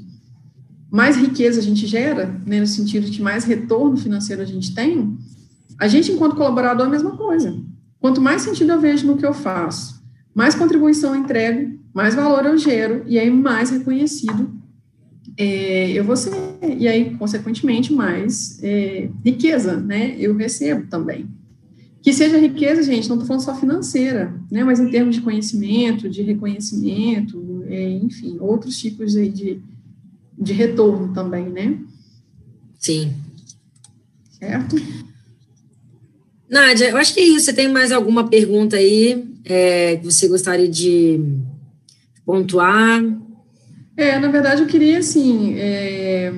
[0.91, 5.17] mais riqueza a gente gera, né, no sentido de mais retorno financeiro a gente tem,
[5.79, 7.57] a gente, enquanto colaborador, é a mesma coisa.
[7.99, 10.03] Quanto mais sentido eu vejo no que eu faço,
[10.35, 14.62] mais contribuição eu entrego, mais valor eu gero, e aí mais reconhecido
[15.37, 16.31] é, eu vou ser,
[16.77, 20.15] e aí, consequentemente, mais é, riqueza, né?
[20.19, 21.27] Eu recebo também.
[22.01, 24.63] Que seja riqueza, gente, não estou falando só financeira, né?
[24.63, 29.61] Mas em termos de conhecimento, de reconhecimento, é, enfim, outros tipos aí de,
[30.37, 31.79] de retorno também, né?
[32.77, 33.13] Sim.
[34.31, 34.75] Certo?
[36.49, 37.45] Nádia, eu acho que é isso.
[37.45, 41.19] Você tem mais alguma pergunta aí é, que você gostaria de
[42.25, 43.01] pontuar?
[43.95, 46.33] É, na verdade, eu queria, assim, é,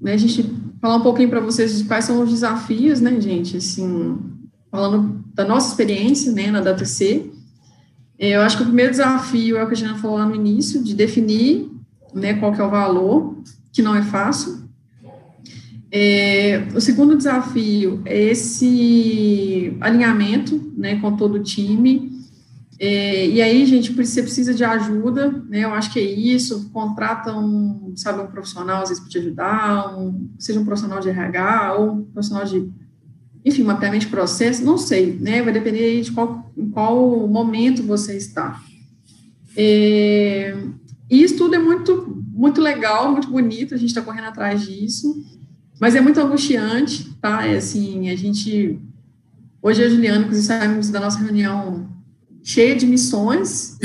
[0.00, 3.56] né, a gente falar um pouquinho para vocês de quais são os desafios, né, gente,
[3.56, 4.18] assim,
[4.70, 7.30] falando da nossa experiência, né, na DTC.
[8.18, 10.34] É, eu acho que o primeiro desafio é o que a gente falou lá no
[10.34, 11.68] início, de definir,
[12.14, 13.36] né, qual que é o valor,
[13.72, 14.64] que não é fácil.
[15.90, 22.15] É, o segundo desafio é esse alinhamento, né, com todo o time,
[22.78, 25.64] é, e aí, gente, você precisa de ajuda, né?
[25.64, 26.68] Eu acho que é isso.
[26.70, 31.08] Contrata um, sabe, um profissional, às vezes, para te ajudar, um, seja um profissional de
[31.08, 32.70] RH ou um profissional de,
[33.44, 35.42] enfim, mapeamento de processo, não sei, né?
[35.42, 38.60] Vai depender de qual, em qual momento você está.
[39.56, 40.54] É,
[41.10, 45.24] e isso tudo é muito, muito legal, muito bonito, a gente está correndo atrás disso,
[45.80, 47.46] mas é muito angustiante, tá?
[47.46, 48.78] É assim, a gente.
[49.62, 51.95] Hoje a Juliana, inclusive, saímos da nossa reunião
[52.46, 53.76] cheia de missões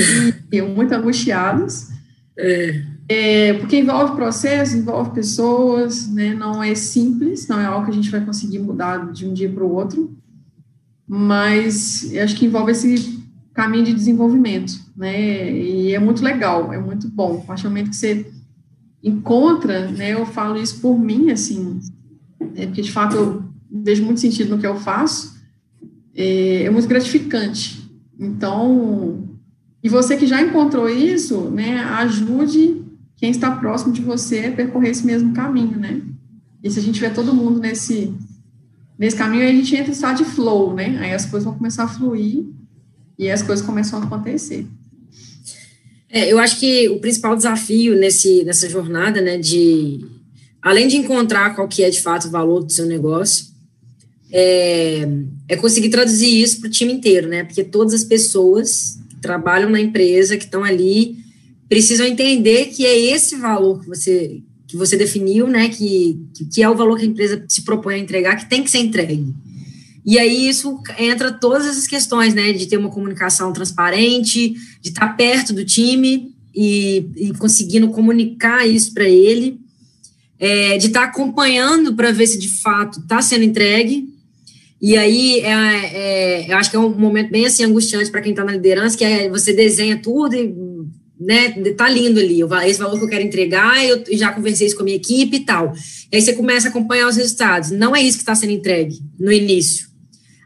[0.52, 1.88] e, e muito angustiadas.
[2.38, 2.84] É.
[3.08, 6.32] É, porque envolve processos, envolve pessoas, né?
[6.32, 9.50] Não é simples, não é algo que a gente vai conseguir mudar de um dia
[9.50, 10.16] para o outro,
[11.06, 13.20] mas acho que envolve esse
[13.52, 15.52] caminho de desenvolvimento, né?
[15.52, 17.40] E é muito legal, é muito bom.
[17.42, 18.30] A partir do momento que você
[19.02, 20.14] encontra, né?
[20.14, 21.80] Eu falo isso por mim, assim,
[22.40, 25.36] né, porque de fato eu vejo muito sentido no que eu faço,
[26.14, 27.81] é, é muito gratificante.
[28.22, 29.28] Então,
[29.82, 31.80] e você que já encontrou isso, né?
[31.80, 32.84] Ajude
[33.16, 36.00] quem está próximo de você a percorrer esse mesmo caminho, né?
[36.62, 38.14] E se a gente vê todo mundo nesse
[38.96, 40.96] nesse caminho, a gente entra em estado de flow, né?
[41.00, 42.44] Aí as coisas vão começar a fluir
[43.18, 44.66] e as coisas começam a acontecer.
[46.08, 50.06] É, eu acho que o principal desafio nesse, nessa jornada, né, de
[50.60, 53.46] além de encontrar qual que é de fato o valor do seu negócio,
[54.30, 55.08] é,
[55.52, 57.44] é conseguir traduzir isso para o time inteiro, né?
[57.44, 61.18] Porque todas as pessoas que trabalham na empresa, que estão ali,
[61.68, 65.68] precisam entender que é esse valor que você que você definiu, né?
[65.68, 66.18] Que,
[66.50, 68.78] que é o valor que a empresa se propõe a entregar, que tem que ser
[68.78, 69.34] entregue.
[70.06, 75.14] E aí isso entra todas essas questões, né, de ter uma comunicação transparente, de estar
[75.14, 79.60] perto do time e, e conseguindo comunicar isso para ele,
[80.40, 84.11] é, de estar acompanhando para ver se de fato está sendo entregue.
[84.82, 88.32] E aí é, é, eu acho que é um momento bem assim angustiante para quem
[88.32, 90.52] está na liderança, que é você desenha tudo e
[91.20, 94.82] né, tá lindo ali, esse valor que eu quero entregar, eu já conversei isso com
[94.82, 95.72] a minha equipe e tal.
[96.10, 97.70] E aí você começa a acompanhar os resultados.
[97.70, 99.92] Não é isso que está sendo entregue no início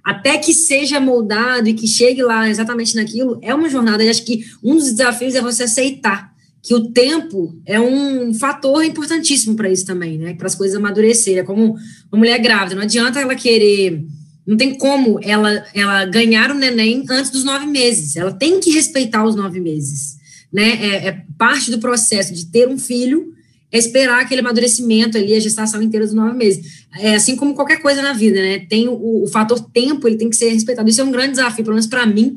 [0.06, 4.04] até que seja moldado e que chegue lá exatamente naquilo, é uma jornada.
[4.04, 6.32] E acho que um dos desafios é você aceitar
[6.62, 10.34] que o tempo é um fator importantíssimo para isso também, né?
[10.34, 11.40] Para as coisas amadurecerem.
[11.40, 11.74] É como
[12.12, 14.04] uma mulher grávida, não adianta ela querer.
[14.46, 18.16] Não tem como ela, ela ganhar o neném antes dos nove meses.
[18.16, 20.16] Ela tem que respeitar os nove meses.
[20.52, 20.68] Né?
[20.80, 23.34] É, é parte do processo de ter um filho
[23.70, 26.86] é esperar aquele amadurecimento ali, a gestação inteira dos nove meses.
[26.98, 28.60] É assim como qualquer coisa na vida, né?
[28.60, 30.88] Tem o, o fator tempo, ele tem que ser respeitado.
[30.88, 32.36] Isso é um grande desafio, pelo menos para mim.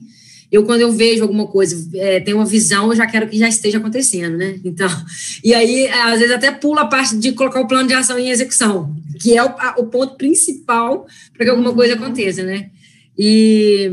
[0.51, 3.47] Eu, quando eu vejo alguma coisa, é, tenho uma visão, eu já quero que já
[3.47, 4.59] esteja acontecendo, né?
[4.65, 4.89] Então,
[5.43, 8.29] e aí, às vezes, até pula a parte de colocar o plano de ação em
[8.29, 12.69] execução, que é o, a, o ponto principal para que alguma coisa aconteça, né?
[13.17, 13.91] E,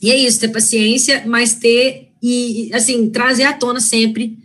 [0.00, 4.38] e é isso, ter paciência, mas ter, e, assim, trazer à tona sempre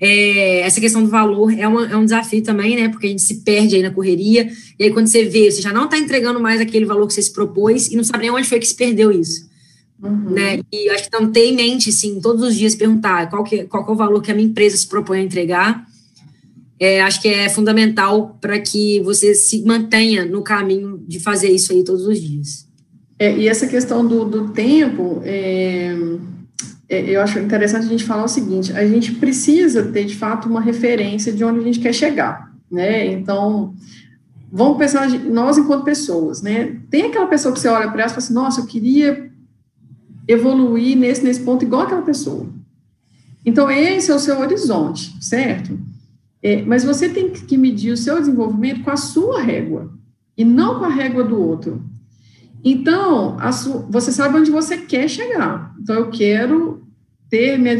[0.00, 2.88] é, essa questão do valor é, uma, é, um desafio também, né?
[2.88, 5.72] Porque a gente se perde aí na correria, e aí quando você vê, você já
[5.72, 8.48] não está entregando mais aquele valor que você se propôs e não sabe nem onde
[8.48, 9.49] foi que se perdeu isso.
[10.02, 10.30] Uhum.
[10.30, 10.60] Né?
[10.72, 13.84] E acho que então ter em mente, sim, todos os dias perguntar qual, que, qual
[13.84, 15.84] que é o valor que a minha empresa se propõe a entregar.
[16.78, 21.72] É, acho que é fundamental para que você se mantenha no caminho de fazer isso
[21.72, 22.66] aí todos os dias.
[23.18, 25.94] É, e essa questão do, do tempo, é,
[26.88, 30.48] é, eu acho interessante a gente falar o seguinte: a gente precisa ter, de fato,
[30.48, 33.04] uma referência de onde a gente quer chegar, né?
[33.04, 33.74] Então,
[34.50, 36.78] vamos pensar, nós enquanto pessoas, né?
[36.90, 39.29] Tem aquela pessoa que você olha para ela e fala assim: nossa, eu queria
[40.26, 42.46] evoluir nesse, nesse ponto igual aquela pessoa.
[43.44, 45.78] Então, esse é o seu horizonte, certo?
[46.42, 49.92] É, mas você tem que medir o seu desenvolvimento com a sua régua
[50.36, 51.82] e não com a régua do outro.
[52.62, 53.36] Então,
[53.88, 55.74] você sabe onde você quer chegar.
[55.80, 56.82] Então, eu quero
[57.30, 57.78] ter minha,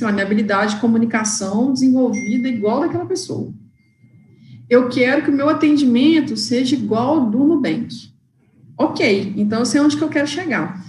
[0.00, 3.52] lá, minha habilidade de comunicação desenvolvida igual daquela pessoa.
[4.68, 8.10] Eu quero que o meu atendimento seja igual ao do Nubank.
[8.78, 10.84] Ok, então eu sei onde que eu quero chegar.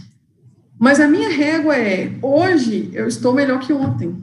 [0.80, 4.15] Mas a minha régua é, hoje eu estou melhor que ontem.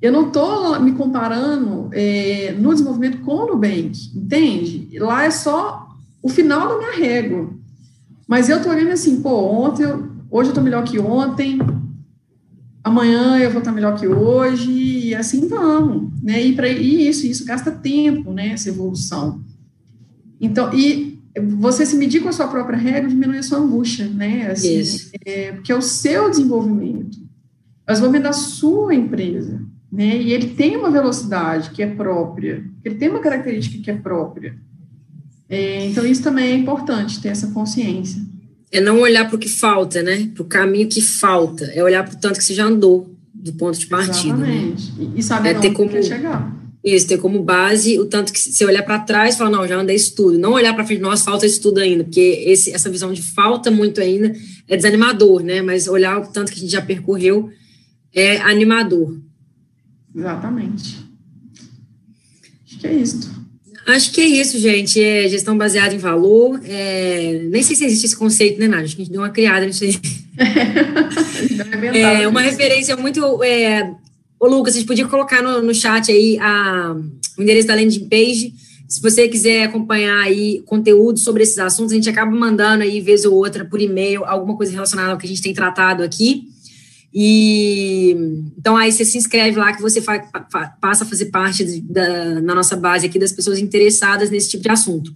[0.00, 4.98] Eu não estou me comparando é, no desenvolvimento com o Nubank, entende?
[4.98, 5.88] Lá é só
[6.22, 7.50] o final da minha régua.
[8.26, 11.58] Mas eu estou olhando assim, pô, ontem, eu, hoje eu estou melhor que ontem,
[12.82, 16.42] amanhã eu vou estar melhor que hoje, e assim vamos, né?
[16.42, 18.48] E, para isso, isso gasta tempo, né?
[18.48, 19.40] Essa evolução.
[20.40, 24.50] Então, e você se medir com a sua própria regra diminui a sua angústia, né?
[24.50, 25.10] Assim, isso.
[25.24, 27.18] É, porque é o seu desenvolvimento,
[27.86, 29.60] é o desenvolvimento da sua empresa,
[29.92, 30.20] né?
[30.20, 34.56] E ele tem uma velocidade que é própria, ele tem uma característica que é própria.
[35.48, 38.22] É, então, isso também é importante, ter essa consciência.
[38.72, 40.30] É não olhar para o que falta, né?
[40.32, 41.64] Para o caminho que falta.
[41.66, 44.36] É olhar para o tanto que você já andou do ponto de partida.
[44.36, 44.72] Né?
[44.76, 44.92] Exatamente.
[44.92, 45.12] Né?
[45.16, 46.59] E saber é ter como quer chegar.
[46.82, 49.78] Isso, ter como base o tanto que você olhar para trás e falar, não, já
[49.78, 50.38] andei isso tudo.
[50.38, 53.70] Não olhar para frente, nossa, falta isso tudo ainda, porque esse, essa visão de falta
[53.70, 54.34] muito ainda
[54.66, 55.60] é desanimador, né?
[55.60, 57.50] Mas olhar o tanto que a gente já percorreu
[58.14, 59.14] é animador.
[60.14, 60.96] Exatamente.
[62.66, 63.40] Acho que é isso.
[63.86, 65.00] Acho que é isso, gente.
[65.02, 66.60] É gestão baseada em valor.
[66.64, 67.42] É...
[67.50, 68.84] Nem sei se existe esse conceito, né, Nádia?
[68.86, 69.98] Acho que a gente deu uma criada nisso aí.
[71.94, 73.42] é, uma referência muito.
[73.42, 73.90] É,
[74.40, 76.96] ô, Lucas, a gente podia colocar no, no chat aí a,
[77.38, 78.54] o endereço da landing page.
[78.88, 83.24] Se você quiser acompanhar aí conteúdo sobre esses assuntos, a gente acaba mandando aí, vez
[83.24, 86.48] ou outra, por e-mail, alguma coisa relacionada ao que a gente tem tratado aqui.
[87.12, 88.16] E
[88.56, 92.40] então aí você se inscreve lá que você fa, fa, passa a fazer parte da,
[92.40, 95.12] na nossa base aqui das pessoas interessadas nesse tipo de assunto.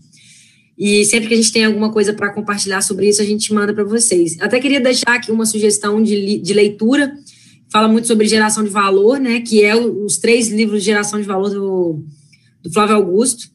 [0.77, 3.73] E sempre que a gente tem alguma coisa para compartilhar sobre isso, a gente manda
[3.73, 4.37] para vocês.
[4.41, 7.17] Até queria deixar aqui uma sugestão de, de leitura.
[7.75, 9.41] Fala muito sobre geração de valor, né?
[9.41, 12.05] Que é os três livros de geração de valor do,
[12.63, 13.49] do Flávio Augusto.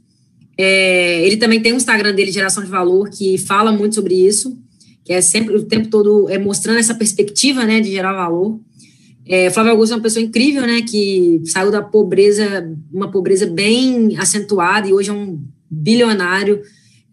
[0.57, 4.61] É, ele também tem um Instagram dele, Geração de Valor, que fala muito sobre isso,
[5.05, 8.59] que é sempre o tempo todo é, mostrando essa perspectiva, né, de gerar valor.
[9.25, 14.17] É, Flávio Augusto é uma pessoa incrível, né, que saiu da pobreza, uma pobreza bem
[14.17, 15.41] acentuada e hoje é um
[15.71, 16.61] bilionário,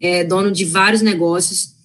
[0.01, 1.76] é, dono de vários negócios.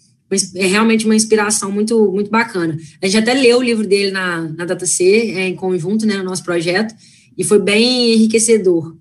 [0.55, 2.79] É realmente uma inspiração muito, muito bacana.
[3.01, 6.25] A gente até leu o livro dele na, na DataC, é, em conjunto, né, no
[6.25, 6.95] nosso projeto,
[7.37, 8.97] e foi bem enriquecedor.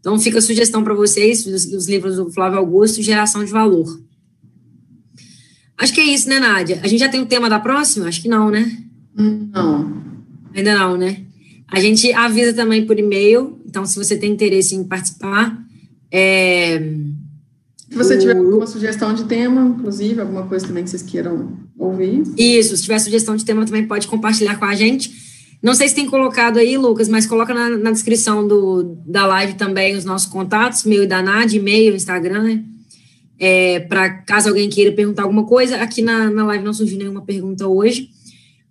[0.00, 3.98] Então, fica a sugestão para vocês, os, os, livros do Flávio Augusto, Geração de Valor.
[5.78, 6.80] Acho que é isso, né, Nádia?
[6.82, 8.06] A gente já tem o tema da próxima?
[8.06, 8.84] Acho que não, né?
[9.16, 10.02] Não.
[10.54, 11.22] Ainda não, né?
[11.66, 15.58] A gente avisa também por e-mail, então, se você tem interesse em participar,
[16.10, 16.80] é,
[17.94, 22.24] se você tiver alguma sugestão de tema, inclusive, alguma coisa também que vocês queiram ouvir.
[22.36, 25.12] Isso, se tiver sugestão de tema também pode compartilhar com a gente.
[25.62, 29.54] Não sei se tem colocado aí, Lucas, mas coloca na, na descrição do, da live
[29.54, 32.64] também os nossos contatos, meu e da Nádia, e-mail, Instagram, né?
[33.38, 35.76] É, para caso alguém queira perguntar alguma coisa.
[35.76, 38.08] Aqui na, na live não surgiu nenhuma pergunta hoje,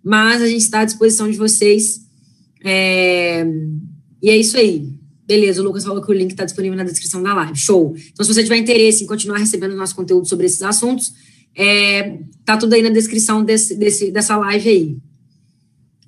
[0.04, 2.00] mas a gente está à disposição de vocês.
[2.62, 3.46] É,
[4.22, 4.93] e é isso aí.
[5.26, 7.56] Beleza, o Lucas falou que o link está disponível na descrição da live.
[7.56, 7.94] Show.
[8.12, 11.14] Então, se você tiver interesse em continuar recebendo nosso conteúdo sobre esses assuntos,
[11.56, 14.98] é, tá tudo aí na descrição desse, desse, dessa live aí.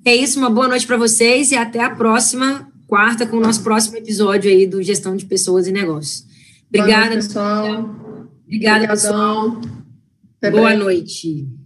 [0.05, 3.61] É isso, uma boa noite para vocês e até a próxima quarta com o nosso
[3.61, 6.25] próximo episódio aí do Gestão de Pessoas e Negócios.
[6.69, 7.65] Obrigada, noite, pessoal.
[8.45, 8.87] Obrigada, Obrigadão.
[8.89, 9.61] pessoal.
[10.37, 10.83] Até boa breve.
[10.83, 11.56] noite.